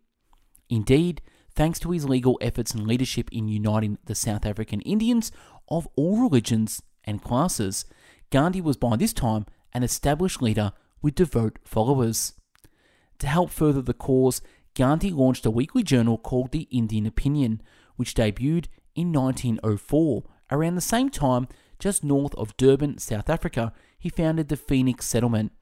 Indeed, 0.69 1.23
thanks 1.55 1.79
to 1.81 1.91
his 1.91 2.05
legal 2.05 2.39
efforts 2.43 2.75
and 2.75 2.87
leadership 2.87 3.31
in 3.33 3.49
uniting 3.49 3.99
the 4.05 4.15
South 4.15 4.45
African 4.45 4.83
Indians 4.83 5.33
of 5.69 5.89
all 5.97 6.19
religions 6.19 6.83
and 7.05 7.23
classes, 7.23 7.87
Gandhi 8.31 8.61
was 8.61 8.77
by 8.77 8.97
this 8.97 9.15
time 9.15 9.47
an 9.73 9.83
established 9.83 10.43
leader 10.43 10.73
with 11.01 11.15
devout 11.15 11.59
followers. 11.65 12.35
To 13.21 13.27
help 13.27 13.51
further 13.51 13.81
the 13.81 13.95
cause, 13.95 14.43
Gandhi 14.75 15.11
launched 15.11 15.47
a 15.47 15.51
weekly 15.51 15.83
journal 15.83 16.19
called 16.19 16.53
The 16.53 16.69
Indian 16.71 17.07
Opinion, 17.07 17.63
which 17.97 18.15
debuted 18.15 18.67
in 18.95 19.11
1904. 19.11 20.25
Around 20.51 20.75
the 20.75 20.81
same 20.83 21.09
time, 21.09 21.49
just 21.79 22.05
north 22.05 22.35
of 22.35 22.57
Durban, 22.57 22.99
South 22.99 23.29
Africa, 23.29 23.73
he 23.99 24.09
founded 24.09 24.49
the 24.49 24.57
Phoenix 24.57 25.07
Settlement. 25.07 25.53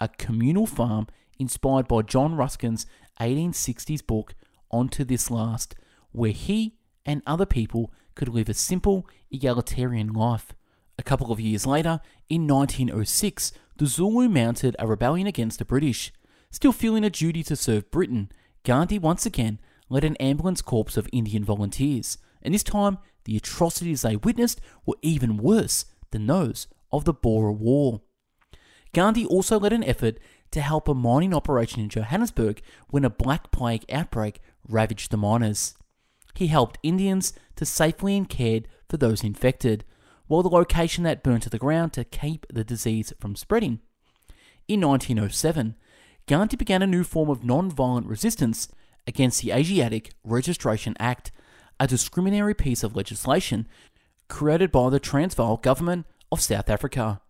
a 0.00 0.08
communal 0.08 0.66
farm 0.66 1.06
inspired 1.38 1.86
by 1.86 2.02
John 2.02 2.34
Ruskin's 2.34 2.86
1860s 3.20 4.04
book 4.04 4.34
Unto 4.72 5.04
This 5.04 5.30
Last, 5.30 5.74
where 6.10 6.32
he 6.32 6.76
and 7.06 7.22
other 7.26 7.46
people 7.46 7.92
could 8.14 8.28
live 8.28 8.48
a 8.48 8.54
simple, 8.54 9.06
egalitarian 9.30 10.12
life. 10.12 10.54
A 10.98 11.02
couple 11.02 11.32
of 11.32 11.40
years 11.40 11.66
later, 11.66 12.00
in 12.28 12.46
1906, 12.46 13.52
the 13.76 13.86
Zulu 13.86 14.28
mounted 14.28 14.76
a 14.78 14.86
rebellion 14.86 15.26
against 15.26 15.58
the 15.58 15.64
British. 15.64 16.12
Still 16.50 16.72
feeling 16.72 17.04
a 17.04 17.10
duty 17.10 17.42
to 17.44 17.56
serve 17.56 17.90
Britain, 17.90 18.30
Gandhi 18.64 18.98
once 18.98 19.24
again 19.24 19.58
led 19.88 20.04
an 20.04 20.16
ambulance 20.16 20.62
corps 20.62 20.96
of 20.96 21.08
Indian 21.12 21.44
volunteers, 21.44 22.18
and 22.42 22.54
this 22.54 22.62
time 22.62 22.98
the 23.24 23.36
atrocities 23.36 24.02
they 24.02 24.16
witnessed 24.16 24.60
were 24.84 24.96
even 25.02 25.36
worse 25.36 25.84
than 26.10 26.26
those 26.26 26.66
of 26.90 27.04
the 27.04 27.12
Boer 27.12 27.52
War. 27.52 28.02
Gandhi 28.92 29.24
also 29.24 29.58
led 29.58 29.72
an 29.72 29.84
effort 29.84 30.18
to 30.50 30.60
help 30.60 30.86
a 30.86 30.94
mining 30.94 31.32
operation 31.34 31.80
in 31.80 31.88
Johannesburg 31.88 32.62
when 32.90 33.04
a 33.04 33.10
Black 33.10 33.50
Plague 33.50 33.84
outbreak 33.90 34.40
ravaged 34.68 35.10
the 35.10 35.16
miners. 35.16 35.74
He 36.34 36.48
helped 36.48 36.78
Indians 36.82 37.32
to 37.56 37.64
safely 37.64 38.16
and 38.16 38.28
cared 38.28 38.68
for 38.88 38.96
those 38.96 39.24
infected, 39.24 39.84
while 40.26 40.42
the 40.42 40.48
location 40.48 41.04
that 41.04 41.22
burned 41.22 41.42
to 41.42 41.50
the 41.50 41.58
ground 41.58 41.92
to 41.94 42.04
keep 42.04 42.46
the 42.52 42.64
disease 42.64 43.12
from 43.18 43.36
spreading. 43.36 43.80
In 44.68 44.80
1907, 44.80 45.76
Gandhi 46.26 46.56
began 46.56 46.82
a 46.82 46.86
new 46.86 47.04
form 47.04 47.28
of 47.28 47.44
non-violent 47.44 48.06
resistance 48.06 48.68
against 49.06 49.42
the 49.42 49.50
Asiatic 49.50 50.12
Registration 50.22 50.94
Act, 51.00 51.32
a 51.78 51.86
discriminatory 51.86 52.54
piece 52.54 52.82
of 52.82 52.96
legislation 52.96 53.66
created 54.28 54.72
by 54.72 54.90
the 54.90 55.00
Transvaal 55.00 55.56
government 55.56 56.06
of 56.30 56.40
South 56.40 56.70
Africa. 56.70 57.20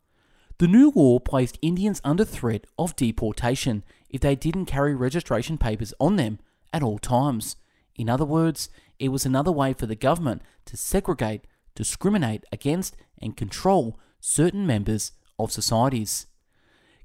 The 0.59 0.69
new 0.69 0.93
law 0.95 1.19
placed 1.19 1.59
Indians 1.63 2.01
under 2.05 2.25
threat 2.25 2.67
of 2.79 2.95
deportation 2.95 3.83
if 4.09 4.21
they 4.21 4.37
didn't 4.37 4.67
carry 4.67 4.95
registration 4.95 5.59
papers 5.59 5.93
on 5.99 6.17
them 6.17 6.39
at 6.73 6.83
all 6.83 6.99
times. 6.99 7.57
In 7.97 8.09
other 8.09 8.25
words, 8.25 8.69
it 8.99 9.09
was 9.09 9.27
another 9.27 9.51
way 9.51 9.73
for 9.73 9.87
the 9.87 9.97
government 9.97 10.43
to 10.67 10.77
segregate, 10.77 11.47
discriminate 11.75 12.45
against, 12.53 12.97
and 13.21 13.37
control 13.37 13.99
certain 14.21 14.67
members 14.67 15.13
of 15.39 15.51
societies. 15.51 16.27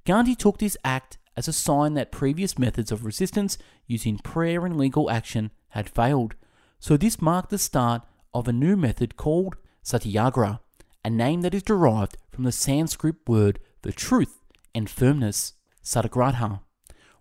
Gandhi 0.05 0.35
took 0.35 0.59
this 0.59 0.77
act 0.85 1.17
as 1.35 1.47
a 1.47 1.53
sign 1.53 1.93
that 1.95 2.11
previous 2.11 2.57
methods 2.57 2.91
of 2.91 3.05
resistance 3.05 3.57
using 3.85 4.17
prayer 4.17 4.65
and 4.65 4.77
legal 4.77 5.09
action 5.09 5.51
had 5.69 5.89
failed. 5.89 6.35
So 6.79 6.97
this 6.97 7.21
marked 7.21 7.49
the 7.49 7.57
start 7.57 8.03
of 8.33 8.47
a 8.47 8.53
new 8.53 8.77
method 8.77 9.17
called 9.17 9.55
satyagraha, 9.81 10.59
a 11.03 11.09
name 11.09 11.41
that 11.41 11.55
is 11.55 11.63
derived 11.63 12.17
from 12.29 12.43
the 12.43 12.51
Sanskrit 12.51 13.15
word 13.27 13.59
for 13.81 13.91
truth 13.91 14.43
and 14.75 14.89
firmness, 14.89 15.53
satyagraha. 15.81 16.61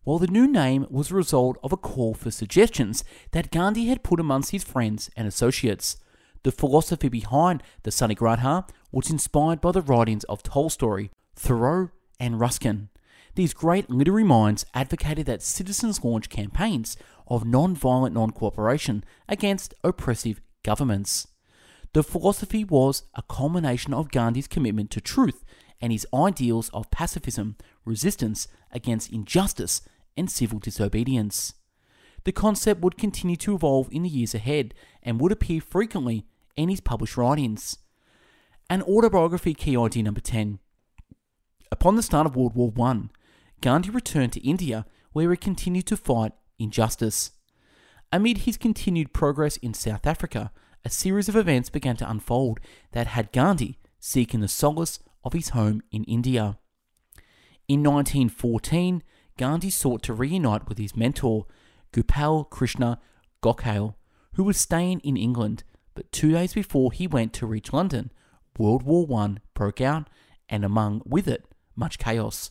While 0.04 0.18
the 0.18 0.26
new 0.26 0.46
name 0.46 0.86
was 0.90 1.10
a 1.10 1.16
result 1.16 1.58
of 1.64 1.72
a 1.72 1.76
call 1.76 2.14
for 2.14 2.30
suggestions 2.30 3.02
that 3.32 3.50
Gandhi 3.50 3.86
had 3.86 4.04
put 4.04 4.20
amongst 4.20 4.50
his 4.50 4.62
friends 4.62 5.10
and 5.16 5.26
associates, 5.26 5.96
the 6.42 6.52
philosophy 6.52 7.08
behind 7.08 7.62
the 7.82 7.90
satyagraha 7.90 8.66
was 8.92 9.10
inspired 9.10 9.60
by 9.60 9.72
the 9.72 9.82
writings 9.82 10.24
of 10.24 10.42
Tolstoy, 10.42 11.08
Thoreau, 11.34 11.90
and 12.20 12.38
Ruskin. 12.38 12.88
These 13.36 13.52
great 13.52 13.90
literary 13.90 14.24
minds 14.24 14.64
advocated 14.72 15.26
that 15.26 15.42
citizens 15.42 16.02
launch 16.02 16.30
campaigns 16.30 16.96
of 17.28 17.44
non-violent 17.44 18.14
non-cooperation 18.14 19.04
against 19.28 19.74
oppressive 19.84 20.40
governments. 20.62 21.28
The 21.92 22.02
philosophy 22.02 22.64
was 22.64 23.02
a 23.14 23.22
culmination 23.22 23.92
of 23.92 24.10
Gandhi's 24.10 24.48
commitment 24.48 24.90
to 24.92 25.02
truth 25.02 25.44
and 25.82 25.92
his 25.92 26.06
ideals 26.14 26.70
of 26.70 26.90
pacifism, 26.90 27.56
resistance 27.84 28.48
against 28.72 29.12
injustice, 29.12 29.82
and 30.16 30.30
civil 30.30 30.58
disobedience. 30.58 31.52
The 32.24 32.32
concept 32.32 32.80
would 32.80 32.96
continue 32.96 33.36
to 33.36 33.54
evolve 33.54 33.88
in 33.92 34.02
the 34.02 34.08
years 34.08 34.34
ahead 34.34 34.72
and 35.02 35.20
would 35.20 35.30
appear 35.30 35.60
frequently 35.60 36.24
in 36.56 36.70
his 36.70 36.80
published 36.80 37.18
writings. 37.18 37.76
An 38.70 38.80
autobiography 38.82 39.52
key 39.52 39.76
idea 39.76 40.04
number 40.04 40.22
10. 40.22 40.58
Upon 41.70 41.96
the 41.96 42.02
start 42.02 42.26
of 42.26 42.34
World 42.34 42.54
War 42.54 42.72
I, 42.80 43.08
Gandhi 43.60 43.90
returned 43.90 44.32
to 44.34 44.46
India 44.46 44.86
where 45.12 45.30
he 45.30 45.36
continued 45.36 45.86
to 45.86 45.96
fight 45.96 46.32
injustice. 46.58 47.32
Amid 48.12 48.38
his 48.38 48.56
continued 48.56 49.12
progress 49.12 49.56
in 49.56 49.74
South 49.74 50.06
Africa, 50.06 50.52
a 50.84 50.90
series 50.90 51.28
of 51.28 51.36
events 51.36 51.70
began 51.70 51.96
to 51.96 52.08
unfold 52.08 52.60
that 52.92 53.08
had 53.08 53.32
Gandhi 53.32 53.78
seeking 53.98 54.40
the 54.40 54.48
solace 54.48 55.00
of 55.24 55.32
his 55.32 55.48
home 55.50 55.82
in 55.90 56.04
India. 56.04 56.58
In 57.66 57.82
1914, 57.82 59.02
Gandhi 59.36 59.70
sought 59.70 60.02
to 60.04 60.14
reunite 60.14 60.68
with 60.68 60.78
his 60.78 60.96
mentor, 60.96 61.46
Gopal 61.92 62.44
Krishna 62.44 63.00
Gokhale, 63.42 63.94
who 64.34 64.44
was 64.44 64.56
staying 64.56 65.00
in 65.00 65.16
England, 65.16 65.64
but 65.94 66.12
two 66.12 66.30
days 66.32 66.54
before 66.54 66.92
he 66.92 67.06
went 67.06 67.32
to 67.32 67.46
reach 67.46 67.72
London, 67.72 68.12
World 68.58 68.82
War 68.84 69.06
I 69.20 69.36
broke 69.54 69.80
out, 69.80 70.08
and 70.48 70.64
among 70.64 71.02
with 71.04 71.26
it, 71.26 71.44
much 71.74 71.98
chaos. 71.98 72.50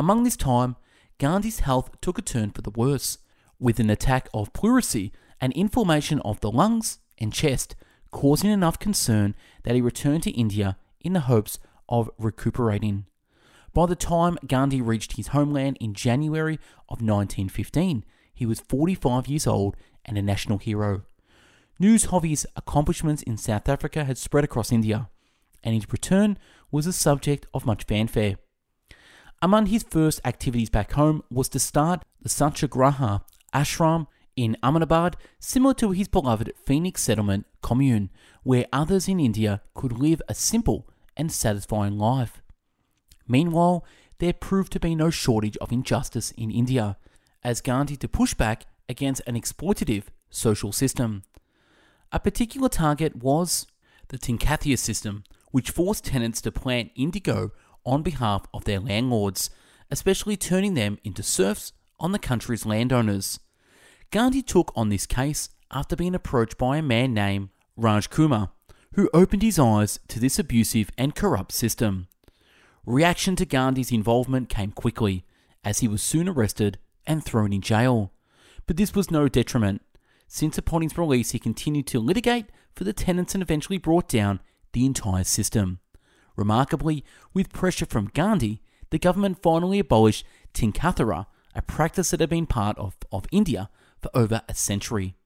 Among 0.00 0.22
this 0.22 0.34
time, 0.38 0.76
Gandhi's 1.18 1.60
health 1.60 1.90
took 2.00 2.18
a 2.18 2.22
turn 2.22 2.52
for 2.52 2.62
the 2.62 2.70
worse, 2.70 3.18
with 3.58 3.78
an 3.78 3.90
attack 3.90 4.30
of 4.32 4.54
pleurisy 4.54 5.12
and 5.42 5.52
inflammation 5.52 6.20
of 6.20 6.40
the 6.40 6.50
lungs 6.50 7.00
and 7.18 7.34
chest, 7.34 7.76
causing 8.10 8.50
enough 8.50 8.78
concern 8.78 9.34
that 9.64 9.74
he 9.74 9.82
returned 9.82 10.22
to 10.22 10.30
India 10.30 10.78
in 11.02 11.12
the 11.12 11.28
hopes 11.28 11.58
of 11.86 12.08
recuperating. 12.16 13.04
By 13.74 13.84
the 13.84 13.94
time 13.94 14.38
Gandhi 14.46 14.80
reached 14.80 15.16
his 15.16 15.28
homeland 15.36 15.76
in 15.82 15.92
January 15.92 16.54
of 16.88 17.02
1915, 17.02 18.02
he 18.32 18.46
was 18.46 18.60
45 18.60 19.28
years 19.28 19.46
old 19.46 19.76
and 20.06 20.16
a 20.16 20.22
national 20.22 20.56
hero. 20.56 21.02
News 21.78 22.06
of 22.06 22.22
his 22.22 22.46
accomplishments 22.56 23.22
in 23.24 23.36
South 23.36 23.68
Africa 23.68 24.04
had 24.04 24.16
spread 24.16 24.44
across 24.44 24.72
India, 24.72 25.10
and 25.62 25.74
his 25.74 25.92
return 25.92 26.38
was 26.70 26.86
the 26.86 26.94
subject 26.94 27.44
of 27.52 27.66
much 27.66 27.84
fanfare. 27.84 28.36
Among 29.42 29.66
his 29.66 29.82
first 29.82 30.20
activities 30.24 30.68
back 30.68 30.92
home 30.92 31.22
was 31.30 31.48
to 31.50 31.58
start 31.58 32.04
the 32.20 32.28
Satyagraha 32.28 33.22
ashram 33.54 34.06
in 34.36 34.56
Ahmedabad, 34.62 35.16
similar 35.38 35.72
to 35.74 35.92
his 35.92 36.08
beloved 36.08 36.52
Phoenix 36.62 37.02
settlement 37.02 37.46
commune, 37.62 38.10
where 38.42 38.66
others 38.70 39.08
in 39.08 39.18
India 39.18 39.62
could 39.74 39.92
live 39.92 40.20
a 40.28 40.34
simple 40.34 40.88
and 41.16 41.32
satisfying 41.32 41.98
life. 41.98 42.42
Meanwhile, 43.26 43.84
there 44.18 44.34
proved 44.34 44.72
to 44.72 44.80
be 44.80 44.94
no 44.94 45.08
shortage 45.08 45.56
of 45.56 45.72
injustice 45.72 46.32
in 46.32 46.50
India, 46.50 46.98
as 47.42 47.62
Gandhi 47.62 47.96
to 47.96 48.08
push 48.08 48.34
back 48.34 48.66
against 48.90 49.22
an 49.26 49.36
exploitative 49.36 50.04
social 50.28 50.72
system. 50.72 51.22
A 52.12 52.20
particular 52.20 52.68
target 52.68 53.16
was 53.16 53.66
the 54.08 54.18
Tinkathia 54.18 54.78
system, 54.78 55.24
which 55.50 55.70
forced 55.70 56.04
tenants 56.04 56.42
to 56.42 56.52
plant 56.52 56.90
indigo 56.94 57.52
on 57.90 58.02
behalf 58.02 58.46
of 58.54 58.64
their 58.64 58.78
landlords, 58.78 59.50
especially 59.90 60.36
turning 60.36 60.74
them 60.74 60.96
into 61.02 61.22
serfs 61.22 61.72
on 61.98 62.12
the 62.12 62.18
country's 62.18 62.64
landowners. 62.64 63.40
Gandhi 64.12 64.42
took 64.42 64.72
on 64.76 64.88
this 64.88 65.06
case 65.06 65.48
after 65.72 65.96
being 65.96 66.14
approached 66.14 66.56
by 66.56 66.76
a 66.76 66.82
man 66.82 67.12
named 67.12 67.48
Raj 67.76 68.08
Kumar, 68.08 68.52
who 68.94 69.10
opened 69.12 69.42
his 69.42 69.58
eyes 69.58 69.98
to 70.08 70.20
this 70.20 70.38
abusive 70.38 70.90
and 70.96 71.14
corrupt 71.14 71.52
system. 71.52 72.06
Reaction 72.86 73.34
to 73.36 73.44
Gandhi's 73.44 73.92
involvement 73.92 74.48
came 74.48 74.70
quickly, 74.70 75.24
as 75.64 75.80
he 75.80 75.88
was 75.88 76.02
soon 76.02 76.28
arrested 76.28 76.78
and 77.06 77.24
thrown 77.24 77.52
in 77.52 77.60
jail. 77.60 78.12
But 78.66 78.76
this 78.76 78.94
was 78.94 79.10
no 79.10 79.28
detriment, 79.28 79.82
since 80.28 80.56
upon 80.56 80.82
his 80.82 80.96
release 80.96 81.32
he 81.32 81.40
continued 81.40 81.88
to 81.88 81.98
litigate 81.98 82.46
for 82.72 82.84
the 82.84 82.92
tenants 82.92 83.34
and 83.34 83.42
eventually 83.42 83.78
brought 83.78 84.08
down 84.08 84.40
the 84.72 84.86
entire 84.86 85.24
system. 85.24 85.80
Remarkably, 86.40 87.04
with 87.34 87.52
pressure 87.52 87.84
from 87.84 88.10
Gandhi, 88.14 88.62
the 88.88 88.98
government 88.98 89.42
finally 89.42 89.78
abolished 89.78 90.24
Tinkathia, 90.54 91.26
a 91.54 91.60
practice 91.60 92.10
that 92.10 92.20
had 92.20 92.30
been 92.30 92.46
part 92.46 92.78
of, 92.78 92.96
of 93.12 93.26
India 93.30 93.68
for 94.00 94.10
over 94.14 94.40
a 94.48 94.54
century. 94.54 95.16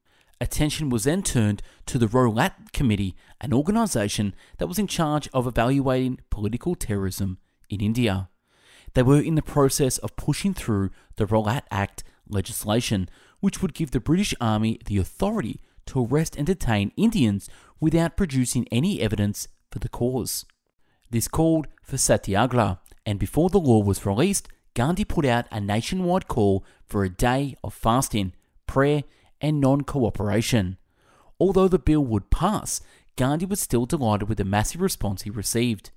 Attention 0.40 0.90
was 0.90 1.04
then 1.04 1.22
turned 1.22 1.62
to 1.86 1.98
the 1.98 2.08
Rowlatt 2.08 2.72
Committee, 2.72 3.14
an 3.40 3.52
organisation 3.52 4.34
that 4.58 4.66
was 4.66 4.76
in 4.76 4.88
charge 4.88 5.28
of 5.32 5.46
evaluating 5.46 6.18
political 6.30 6.74
terrorism 6.74 7.38
in 7.70 7.80
India. 7.80 8.28
They 8.94 9.04
were 9.04 9.20
in 9.20 9.36
the 9.36 9.42
process 9.42 9.98
of 9.98 10.16
pushing 10.16 10.52
through 10.52 10.90
the 11.14 11.26
Rowlatt 11.26 11.64
Act 11.70 12.02
legislation, 12.28 13.08
which 13.38 13.62
would 13.62 13.74
give 13.74 13.92
the 13.92 14.00
British 14.00 14.34
Army 14.40 14.80
the 14.86 14.98
authority 14.98 15.60
to 15.86 16.04
arrest 16.04 16.34
and 16.34 16.44
detain 16.44 16.90
Indians 16.96 17.48
without 17.78 18.16
producing 18.16 18.66
any 18.72 19.00
evidence 19.00 19.46
for 19.70 19.78
the 19.78 19.88
cause. 19.88 20.44
This 21.10 21.28
called 21.28 21.68
for 21.82 21.96
satyagraha, 21.96 22.80
and 23.06 23.18
before 23.18 23.50
the 23.50 23.60
law 23.60 23.82
was 23.82 24.06
released, 24.06 24.48
Gandhi 24.74 25.04
put 25.04 25.24
out 25.24 25.46
a 25.52 25.60
nationwide 25.60 26.26
call 26.26 26.64
for 26.84 27.04
a 27.04 27.10
day 27.10 27.54
of 27.62 27.74
fasting, 27.74 28.32
prayer, 28.66 29.04
and 29.40 29.60
non 29.60 29.82
cooperation. 29.82 30.78
Although 31.38 31.68
the 31.68 31.78
bill 31.78 32.04
would 32.04 32.30
pass, 32.30 32.80
Gandhi 33.16 33.46
was 33.46 33.60
still 33.60 33.86
delighted 33.86 34.28
with 34.28 34.38
the 34.38 34.44
massive 34.44 34.80
response 34.80 35.22
he 35.22 35.30
received. 35.30 35.90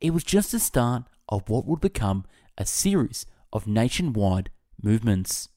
It 0.00 0.10
was 0.10 0.24
just 0.24 0.52
the 0.52 0.58
start 0.58 1.04
of 1.28 1.48
what 1.48 1.66
would 1.66 1.80
become 1.80 2.24
a 2.56 2.66
series 2.66 3.26
of 3.52 3.66
nationwide 3.66 4.50
movements. 4.82 5.48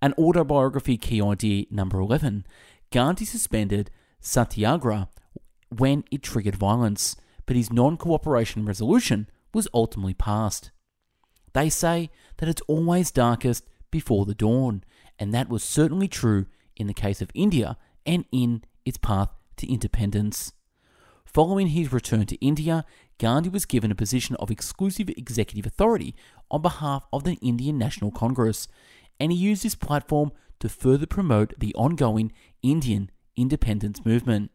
An 0.00 0.14
autobiography 0.14 0.96
key 0.96 1.20
idea 1.20 1.66
number 1.70 1.98
11 1.98 2.46
Gandhi 2.90 3.24
suspended 3.24 3.90
Satyagraha 4.20 5.08
when 5.68 6.04
it 6.10 6.22
triggered 6.22 6.56
violence, 6.56 7.16
but 7.50 7.56
his 7.56 7.72
non 7.72 7.96
cooperation 7.96 8.64
resolution 8.64 9.28
was 9.52 9.66
ultimately 9.74 10.14
passed. 10.14 10.70
They 11.52 11.68
say 11.68 12.08
that 12.36 12.48
it's 12.48 12.62
always 12.68 13.10
darkest 13.10 13.64
before 13.90 14.24
the 14.24 14.36
dawn, 14.36 14.84
and 15.18 15.34
that 15.34 15.48
was 15.48 15.64
certainly 15.64 16.06
true 16.06 16.46
in 16.76 16.86
the 16.86 16.94
case 16.94 17.20
of 17.20 17.32
India 17.34 17.76
and 18.06 18.24
in 18.30 18.62
its 18.84 18.98
path 18.98 19.34
to 19.56 19.68
independence. 19.68 20.52
Following 21.24 21.66
his 21.66 21.92
return 21.92 22.24
to 22.26 22.36
India, 22.36 22.84
Gandhi 23.18 23.48
was 23.48 23.66
given 23.66 23.90
a 23.90 23.96
position 23.96 24.36
of 24.36 24.52
exclusive 24.52 25.08
executive 25.08 25.66
authority 25.66 26.14
on 26.52 26.62
behalf 26.62 27.04
of 27.12 27.24
the 27.24 27.34
Indian 27.42 27.76
National 27.76 28.12
Congress, 28.12 28.68
and 29.18 29.32
he 29.32 29.38
used 29.38 29.64
this 29.64 29.74
platform 29.74 30.30
to 30.60 30.68
further 30.68 31.04
promote 31.06 31.58
the 31.58 31.74
ongoing 31.74 32.30
Indian 32.62 33.10
independence 33.34 34.04
movement. 34.04 34.52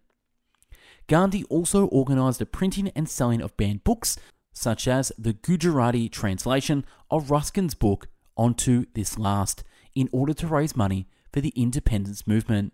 Gandhi 1.08 1.44
also 1.46 1.86
organized 1.88 2.40
the 2.40 2.46
printing 2.46 2.90
and 2.96 3.08
selling 3.08 3.42
of 3.42 3.56
banned 3.58 3.84
books, 3.84 4.18
such 4.54 4.88
as 4.88 5.12
the 5.18 5.34
Gujarati 5.34 6.10
translation 6.10 6.86
of 7.12 7.30
Ruskin's 7.30 7.76
book 7.76 8.08
Unto 8.38 8.86
This 8.94 9.18
Last, 9.18 9.64
in 9.94 10.10
order 10.12 10.34
to 10.34 10.48
raise 10.48 10.76
money 10.76 11.08
for 11.32 11.42
the 11.42 11.54
independence 11.56 12.26
movement. 12.26 12.74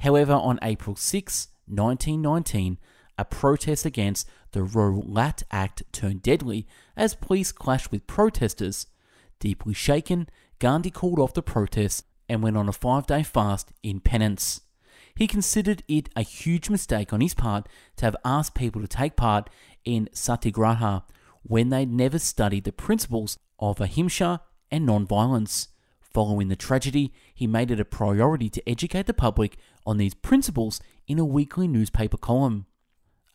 However, 0.00 0.34
on 0.34 0.60
April 0.62 0.94
6, 0.94 1.48
1919, 1.66 2.78
a 3.18 3.24
protest 3.24 3.84
against 3.84 4.28
the 4.52 4.62
Rowlatt 4.62 5.42
Act 5.50 5.82
turned 5.92 6.22
deadly 6.22 6.66
as 6.96 7.16
police 7.16 7.50
clashed 7.50 7.90
with 7.90 8.06
protesters. 8.06 8.86
Deeply 9.40 9.74
shaken, 9.74 10.28
Gandhi 10.60 10.90
called 10.90 11.18
off 11.18 11.34
the 11.34 11.42
protests 11.42 12.04
and 12.28 12.42
went 12.42 12.56
on 12.56 12.68
a 12.68 12.72
five 12.72 13.06
day 13.06 13.24
fast 13.24 13.72
in 13.82 14.00
penance. 14.00 14.60
He 15.18 15.26
considered 15.26 15.82
it 15.88 16.08
a 16.14 16.22
huge 16.22 16.70
mistake 16.70 17.12
on 17.12 17.20
his 17.20 17.34
part 17.34 17.68
to 17.96 18.04
have 18.04 18.14
asked 18.24 18.54
people 18.54 18.80
to 18.80 18.86
take 18.86 19.16
part 19.16 19.50
in 19.84 20.08
satyagraha 20.12 21.02
when 21.42 21.70
they'd 21.70 21.90
never 21.90 22.20
studied 22.20 22.62
the 22.62 22.70
principles 22.70 23.36
of 23.58 23.80
ahimsa 23.80 24.42
and 24.70 24.86
non-violence. 24.86 25.70
Following 26.00 26.46
the 26.46 26.54
tragedy, 26.54 27.12
he 27.34 27.48
made 27.48 27.72
it 27.72 27.80
a 27.80 27.84
priority 27.84 28.48
to 28.48 28.70
educate 28.70 29.06
the 29.06 29.12
public 29.12 29.56
on 29.84 29.96
these 29.96 30.14
principles 30.14 30.80
in 31.08 31.18
a 31.18 31.24
weekly 31.24 31.66
newspaper 31.66 32.16
column. 32.16 32.66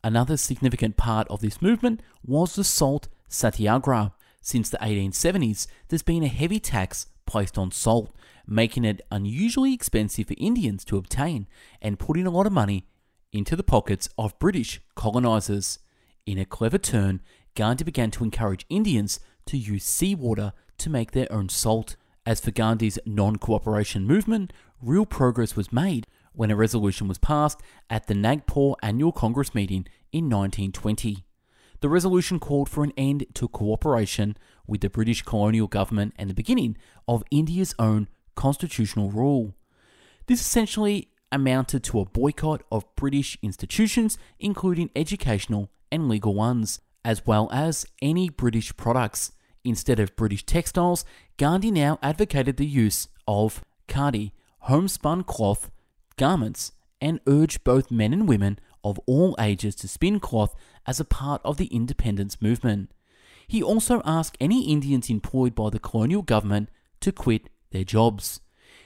Another 0.06 0.38
significant 0.38 0.96
part 0.96 1.28
of 1.28 1.42
this 1.42 1.62
movement 1.62 2.00
was 2.26 2.56
the 2.56 2.64
salt 2.64 3.10
satyagraha. 3.28 4.14
Since 4.40 4.70
the 4.70 4.78
1870s, 4.78 5.68
there's 5.90 6.02
been 6.02 6.24
a 6.24 6.30
heavy 6.30 6.62
tax 6.62 7.08
placed 7.26 7.58
on 7.58 7.72
salt, 7.72 8.16
making 8.46 8.86
it 8.86 9.02
unusually 9.12 9.74
expensive 9.74 10.28
for 10.28 10.36
Indians 10.38 10.84
to 10.86 10.98
obtain 10.98 11.48
and 11.82 12.00
putting 12.00 12.28
a 12.28 12.32
lot 12.32 12.46
of 12.46 12.54
money 12.54 12.86
into 13.32 13.56
the 13.56 13.64
pockets 13.64 14.10
of 14.18 14.38
British 14.40 14.82
colonisers. 14.96 15.80
In 16.26 16.38
a 16.38 16.46
clever 16.46 16.78
turn, 16.78 17.22
Gandhi 17.56 17.84
began 17.84 18.12
to 18.12 18.24
encourage 18.24 18.66
Indians 18.70 19.20
to 19.46 19.58
use 19.58 19.84
seawater 19.84 20.54
to 20.78 20.90
make 20.90 21.12
their 21.12 21.32
own 21.32 21.50
salt. 21.50 21.96
As 22.26 22.40
for 22.40 22.52
Gandhi's 22.52 23.00
non 23.06 23.36
cooperation 23.36 24.06
movement, 24.06 24.54
real 24.82 25.06
progress 25.06 25.56
was 25.56 25.74
made 25.74 26.08
when 26.32 26.52
a 26.52 26.56
resolution 26.56 27.08
was 27.08 27.18
passed 27.18 27.62
at 27.90 28.08
the 28.08 28.16
Nagpur 28.16 28.74
Annual 28.82 29.12
Congress 29.12 29.54
meeting 29.54 29.86
in 30.12 30.30
1920. 30.30 31.26
The 31.82 31.90
resolution 31.90 32.40
called 32.40 32.70
for 32.70 32.84
an 32.84 32.94
end 32.98 33.26
to 33.34 33.48
cooperation 33.48 34.38
with 34.66 34.82
the 34.82 34.90
British 34.90 35.22
colonial 35.22 35.68
government 35.68 36.14
and 36.18 36.30
the 36.30 36.34
beginning 36.34 36.78
of 37.08 37.24
India's 37.30 37.76
own 37.78 38.08
constitutional 38.36 39.12
rule. 39.12 39.56
This 40.28 40.42
essentially 40.42 41.10
amounted 41.32 41.84
to 41.84 42.00
a 42.00 42.06
boycott 42.06 42.64
of 42.72 42.86
British 42.96 43.38
institutions, 43.42 44.18
including 44.40 44.90
educational 44.96 45.72
and 45.92 46.08
legal 46.08 46.34
ones, 46.34 46.80
as 47.04 47.26
well 47.26 47.50
as 47.52 47.86
any 48.02 48.30
British 48.30 48.76
products. 48.78 49.32
Instead 49.66 50.00
of 50.00 50.16
British 50.16 50.46
textiles, 50.46 51.06
Gandhi 51.38 51.72
now 51.72 51.98
advocated 52.02 52.58
the 52.58 52.66
use 52.66 53.08
of 53.28 53.64
khadi, 53.88 54.32
homespun 54.60 55.24
cloth, 55.24 55.72
garments, 56.18 56.74
and 57.02 57.20
urged 57.28 57.64
both 57.64 57.92
men 57.92 58.14
and 58.14 58.28
women 58.28 58.60
of 58.84 59.00
all 59.06 59.36
ages 59.40 59.76
to 59.76 59.88
spin 59.88 60.20
cloth 60.20 60.56
as 60.86 61.00
a 61.00 61.06
part 61.06 61.42
of 61.44 61.58
the 61.58 61.68
independence 61.68 62.42
movement. 62.42 62.92
He 63.48 63.64
also 63.64 64.02
asked 64.06 64.38
any 64.40 64.70
Indians 64.70 65.10
employed 65.10 65.56
by 65.56 65.70
the 65.70 65.80
colonial 65.80 66.22
government 66.22 66.70
to 67.02 67.12
quit 67.12 67.50
their 67.74 67.84
jobs. 67.84 68.40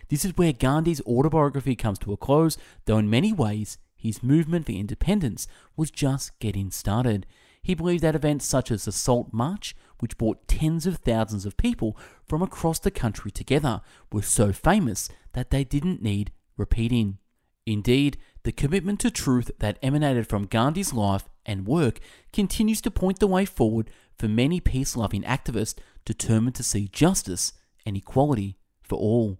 This 0.10 0.26
is 0.26 0.36
where 0.36 0.54
Gandhi's 0.54 1.02
autobiography 1.02 1.76
comes 1.76 2.00
to 2.00 2.14
a 2.14 2.18
close, 2.18 2.58
though 2.86 2.98
in 2.98 3.10
many 3.10 3.32
ways 3.32 3.78
his 3.96 4.24
movement 4.24 4.66
for 4.66 4.72
independence 4.72 5.48
was 5.76 5.92
just 5.92 6.38
getting 6.40 6.72
started. 6.72 7.26
He 7.62 7.76
believed 7.76 8.04
that 8.04 8.16
events 8.16 8.46
such 8.46 8.72
as 8.72 8.86
the 8.86 8.92
Salt 8.92 9.34
March, 9.34 9.76
which 10.00 10.18
brought 10.18 10.48
tens 10.48 10.86
of 10.86 10.98
thousands 10.98 11.46
of 11.46 11.58
people 11.58 11.98
from 12.26 12.42
across 12.42 12.80
the 12.80 12.92
country 12.92 13.32
together, 13.32 13.82
were 14.12 14.22
so 14.22 14.54
famous 14.54 15.10
that 15.34 15.50
they 15.50 15.64
didn't 15.64 16.02
need 16.02 16.32
repeating. 16.56 17.18
Indeed, 17.66 18.18
the 18.44 18.54
commitment 18.54 19.02
to 19.02 19.12
truth 19.12 19.52
that 19.60 19.78
emanated 19.84 20.30
from 20.30 20.46
Gandhi's 20.46 20.94
life 20.94 21.28
and 21.46 21.68
work 21.68 22.00
continues 22.32 22.80
to 22.82 22.92
point 22.92 23.20
the 23.20 23.28
way 23.28 23.44
forward 23.44 23.90
for 24.18 24.30
many 24.30 24.62
peace 24.62 24.96
loving 24.96 25.24
activists 25.24 25.76
determined 26.06 26.56
to 26.56 26.64
see 26.64 26.88
justice 26.88 27.52
and 27.86 27.98
equality 27.98 28.57
for 28.88 28.98
all. 28.98 29.38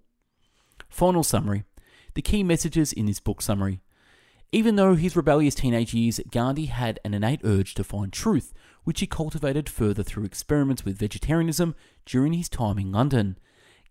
Final 0.90 1.24
summary 1.24 1.64
The 2.14 2.22
key 2.22 2.44
messages 2.44 2.94
in 2.94 3.06
this 3.06 3.20
book 3.20 3.42
summary. 3.42 3.82
Even 4.52 4.78
though 4.78 4.96
his 4.96 5.16
rebellious 5.16 5.56
teenage 5.56 5.94
years, 5.94 6.22
Gandhi 6.32 6.68
had 6.68 7.00
an 7.04 7.14
innate 7.14 7.42
urge 7.44 7.74
to 7.76 7.84
find 7.84 8.14
truth, 8.14 8.54
which 8.86 9.02
he 9.02 9.08
cultivated 9.08 9.68
further 9.68 10.04
through 10.04 10.24
experiments 10.24 10.86
with 10.86 10.98
vegetarianism 10.98 11.76
during 12.06 12.32
his 12.32 12.48
time 12.48 12.80
in 12.80 12.92
London. 12.92 13.38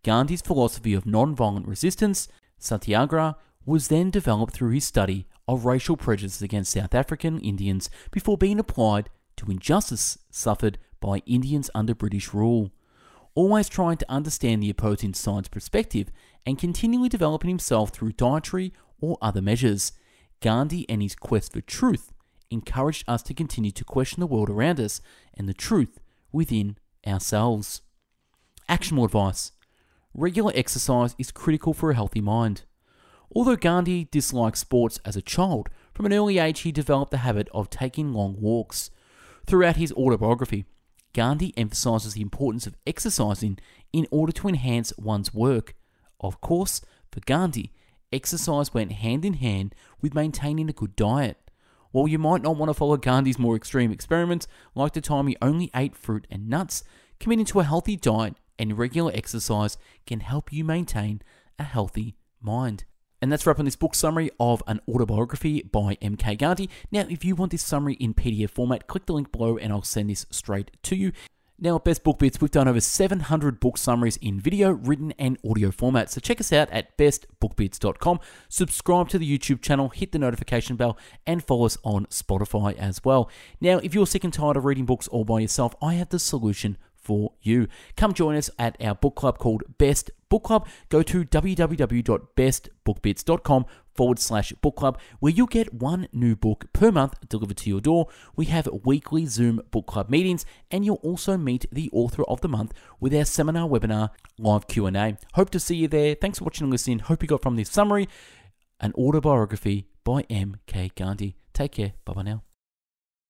Gandhi's 0.02 0.40
philosophy 0.40 0.94
of 0.94 1.04
non-violent 1.04 1.68
resistance, 1.68 2.28
satyagraha, 2.58 3.36
was 3.66 3.88
then 3.88 4.10
developed 4.10 4.54
through 4.54 4.70
his 4.70 4.84
study 4.84 5.26
of 5.46 5.66
racial 5.66 5.96
prejudice 5.96 6.40
against 6.40 6.72
South 6.72 6.94
African 6.94 7.38
Indians 7.40 7.90
before 8.10 8.38
being 8.38 8.58
applied 8.58 9.10
to 9.36 9.50
injustice 9.50 10.18
suffered 10.30 10.78
by 11.00 11.22
Indians 11.26 11.68
under 11.74 11.94
British 11.94 12.32
rule. 12.32 12.70
Always 13.36 13.68
trying 13.68 13.98
to 13.98 14.10
understand 14.10 14.62
the 14.62 14.70
opposing 14.70 15.12
side's 15.12 15.48
perspective 15.48 16.10
and 16.46 16.58
continually 16.58 17.10
developing 17.10 17.50
himself 17.50 17.90
through 17.90 18.12
dietary 18.12 18.72
or 18.98 19.18
other 19.20 19.42
measures, 19.42 19.92
Gandhi 20.40 20.88
and 20.88 21.02
his 21.02 21.14
quest 21.14 21.52
for 21.52 21.60
truth 21.60 22.14
encouraged 22.50 23.04
us 23.06 23.22
to 23.24 23.34
continue 23.34 23.72
to 23.72 23.84
question 23.84 24.20
the 24.20 24.26
world 24.26 24.48
around 24.48 24.80
us 24.80 25.02
and 25.34 25.46
the 25.46 25.52
truth 25.52 26.00
within 26.32 26.78
ourselves. 27.06 27.82
Actionable 28.70 29.04
advice 29.04 29.52
Regular 30.14 30.52
exercise 30.54 31.14
is 31.18 31.30
critical 31.30 31.74
for 31.74 31.90
a 31.90 31.94
healthy 31.94 32.22
mind. 32.22 32.62
Although 33.34 33.56
Gandhi 33.56 34.08
disliked 34.10 34.56
sports 34.56 34.98
as 35.04 35.14
a 35.14 35.20
child, 35.20 35.68
from 35.92 36.06
an 36.06 36.14
early 36.14 36.38
age 36.38 36.60
he 36.60 36.72
developed 36.72 37.10
the 37.10 37.18
habit 37.18 37.50
of 37.52 37.68
taking 37.68 38.14
long 38.14 38.40
walks. 38.40 38.90
Throughout 39.46 39.76
his 39.76 39.92
autobiography, 39.92 40.64
Gandhi 41.16 41.54
emphasizes 41.56 42.12
the 42.12 42.20
importance 42.20 42.66
of 42.66 42.76
exercising 42.86 43.56
in 43.90 44.06
order 44.10 44.32
to 44.32 44.48
enhance 44.48 44.92
one's 44.98 45.32
work. 45.32 45.74
Of 46.20 46.42
course, 46.42 46.82
for 47.10 47.20
Gandhi, 47.20 47.72
exercise 48.12 48.74
went 48.74 48.92
hand 48.92 49.24
in 49.24 49.32
hand 49.32 49.74
with 50.02 50.14
maintaining 50.14 50.68
a 50.68 50.74
good 50.74 50.94
diet. 50.94 51.38
While 51.90 52.06
you 52.06 52.18
might 52.18 52.42
not 52.42 52.58
want 52.58 52.68
to 52.68 52.74
follow 52.74 52.98
Gandhi's 52.98 53.38
more 53.38 53.56
extreme 53.56 53.90
experiments, 53.90 54.46
like 54.74 54.92
the 54.92 55.00
time 55.00 55.26
he 55.26 55.38
only 55.40 55.70
ate 55.74 55.96
fruit 55.96 56.26
and 56.30 56.50
nuts, 56.50 56.84
committing 57.18 57.46
to 57.46 57.60
a 57.60 57.64
healthy 57.64 57.96
diet 57.96 58.34
and 58.58 58.76
regular 58.76 59.10
exercise 59.14 59.78
can 60.06 60.20
help 60.20 60.52
you 60.52 60.64
maintain 60.64 61.22
a 61.58 61.64
healthy 61.64 62.18
mind. 62.42 62.84
And 63.22 63.32
that's 63.32 63.46
wrap 63.46 63.56
this 63.58 63.76
book 63.76 63.94
summary 63.94 64.30
of 64.38 64.62
an 64.66 64.80
autobiography 64.88 65.62
by 65.62 65.96
M.K. 66.02 66.36
Gandhi. 66.36 66.68
Now, 66.90 67.06
if 67.08 67.24
you 67.24 67.34
want 67.34 67.52
this 67.52 67.64
summary 67.64 67.94
in 67.94 68.14
PDF 68.14 68.50
format, 68.50 68.86
click 68.86 69.06
the 69.06 69.14
link 69.14 69.32
below 69.32 69.56
and 69.56 69.72
I'll 69.72 69.82
send 69.82 70.10
this 70.10 70.26
straight 70.30 70.70
to 70.84 70.96
you. 70.96 71.12
Now, 71.58 71.76
at 71.76 71.84
Best 71.84 72.04
Book 72.04 72.18
Bits, 72.18 72.38
we've 72.38 72.50
done 72.50 72.68
over 72.68 72.80
700 72.80 73.60
book 73.60 73.78
summaries 73.78 74.18
in 74.18 74.38
video, 74.38 74.72
written, 74.72 75.14
and 75.18 75.38
audio 75.48 75.70
format. 75.70 76.10
So 76.10 76.20
check 76.20 76.38
us 76.38 76.52
out 76.52 76.68
at 76.70 76.98
bestbookbits.com. 76.98 78.20
Subscribe 78.50 79.08
to 79.08 79.18
the 79.18 79.38
YouTube 79.38 79.62
channel, 79.62 79.88
hit 79.88 80.12
the 80.12 80.18
notification 80.18 80.76
bell, 80.76 80.98
and 81.26 81.42
follow 81.42 81.64
us 81.64 81.78
on 81.82 82.04
Spotify 82.06 82.76
as 82.76 83.02
well. 83.04 83.30
Now, 83.58 83.78
if 83.78 83.94
you're 83.94 84.06
sick 84.06 84.24
and 84.24 84.34
tired 84.34 84.58
of 84.58 84.66
reading 84.66 84.84
books 84.84 85.08
all 85.08 85.24
by 85.24 85.40
yourself, 85.40 85.74
I 85.80 85.94
have 85.94 86.10
the 86.10 86.18
solution 86.18 86.76
for 87.06 87.32
you. 87.40 87.68
Come 87.96 88.12
join 88.12 88.36
us 88.36 88.50
at 88.58 88.76
our 88.82 88.96
book 88.96 89.14
club 89.14 89.38
called 89.38 89.62
Best 89.78 90.10
Book 90.28 90.42
Club. 90.42 90.66
Go 90.88 91.04
to 91.04 91.24
www.bestbookbits.com 91.24 93.66
forward 93.94 94.18
slash 94.18 94.52
book 94.60 94.74
club, 94.76 94.98
where 95.20 95.32
you'll 95.32 95.46
get 95.46 95.72
one 95.72 96.06
new 96.12 96.36
book 96.36 96.66
per 96.72 96.92
month 96.92 97.14
delivered 97.28 97.56
to 97.58 97.70
your 97.70 97.80
door. 97.80 98.08
We 98.34 98.46
have 98.46 98.68
weekly 98.84 99.26
Zoom 99.26 99.60
book 99.70 99.86
club 99.86 100.10
meetings, 100.10 100.44
and 100.70 100.84
you'll 100.84 100.96
also 100.96 101.36
meet 101.36 101.66
the 101.72 101.88
author 101.92 102.24
of 102.24 102.40
the 102.40 102.48
month 102.48 102.72
with 103.00 103.14
our 103.14 103.24
seminar 103.24 103.68
webinar 103.68 104.10
live 104.38 104.66
Q&A. 104.66 105.16
Hope 105.34 105.50
to 105.50 105.60
see 105.60 105.76
you 105.76 105.88
there. 105.88 106.14
Thanks 106.14 106.38
for 106.38 106.44
watching 106.44 106.64
and 106.64 106.72
listening. 106.72 106.98
Hope 106.98 107.22
you 107.22 107.28
got 107.28 107.42
from 107.42 107.56
this 107.56 107.70
summary 107.70 108.08
an 108.80 108.92
autobiography 108.94 109.86
by 110.04 110.22
M.K. 110.28 110.90
Gandhi. 110.94 111.36
Take 111.54 111.72
care. 111.72 111.94
Bye 112.04 112.12
bye 112.12 112.22
now. 112.22 112.42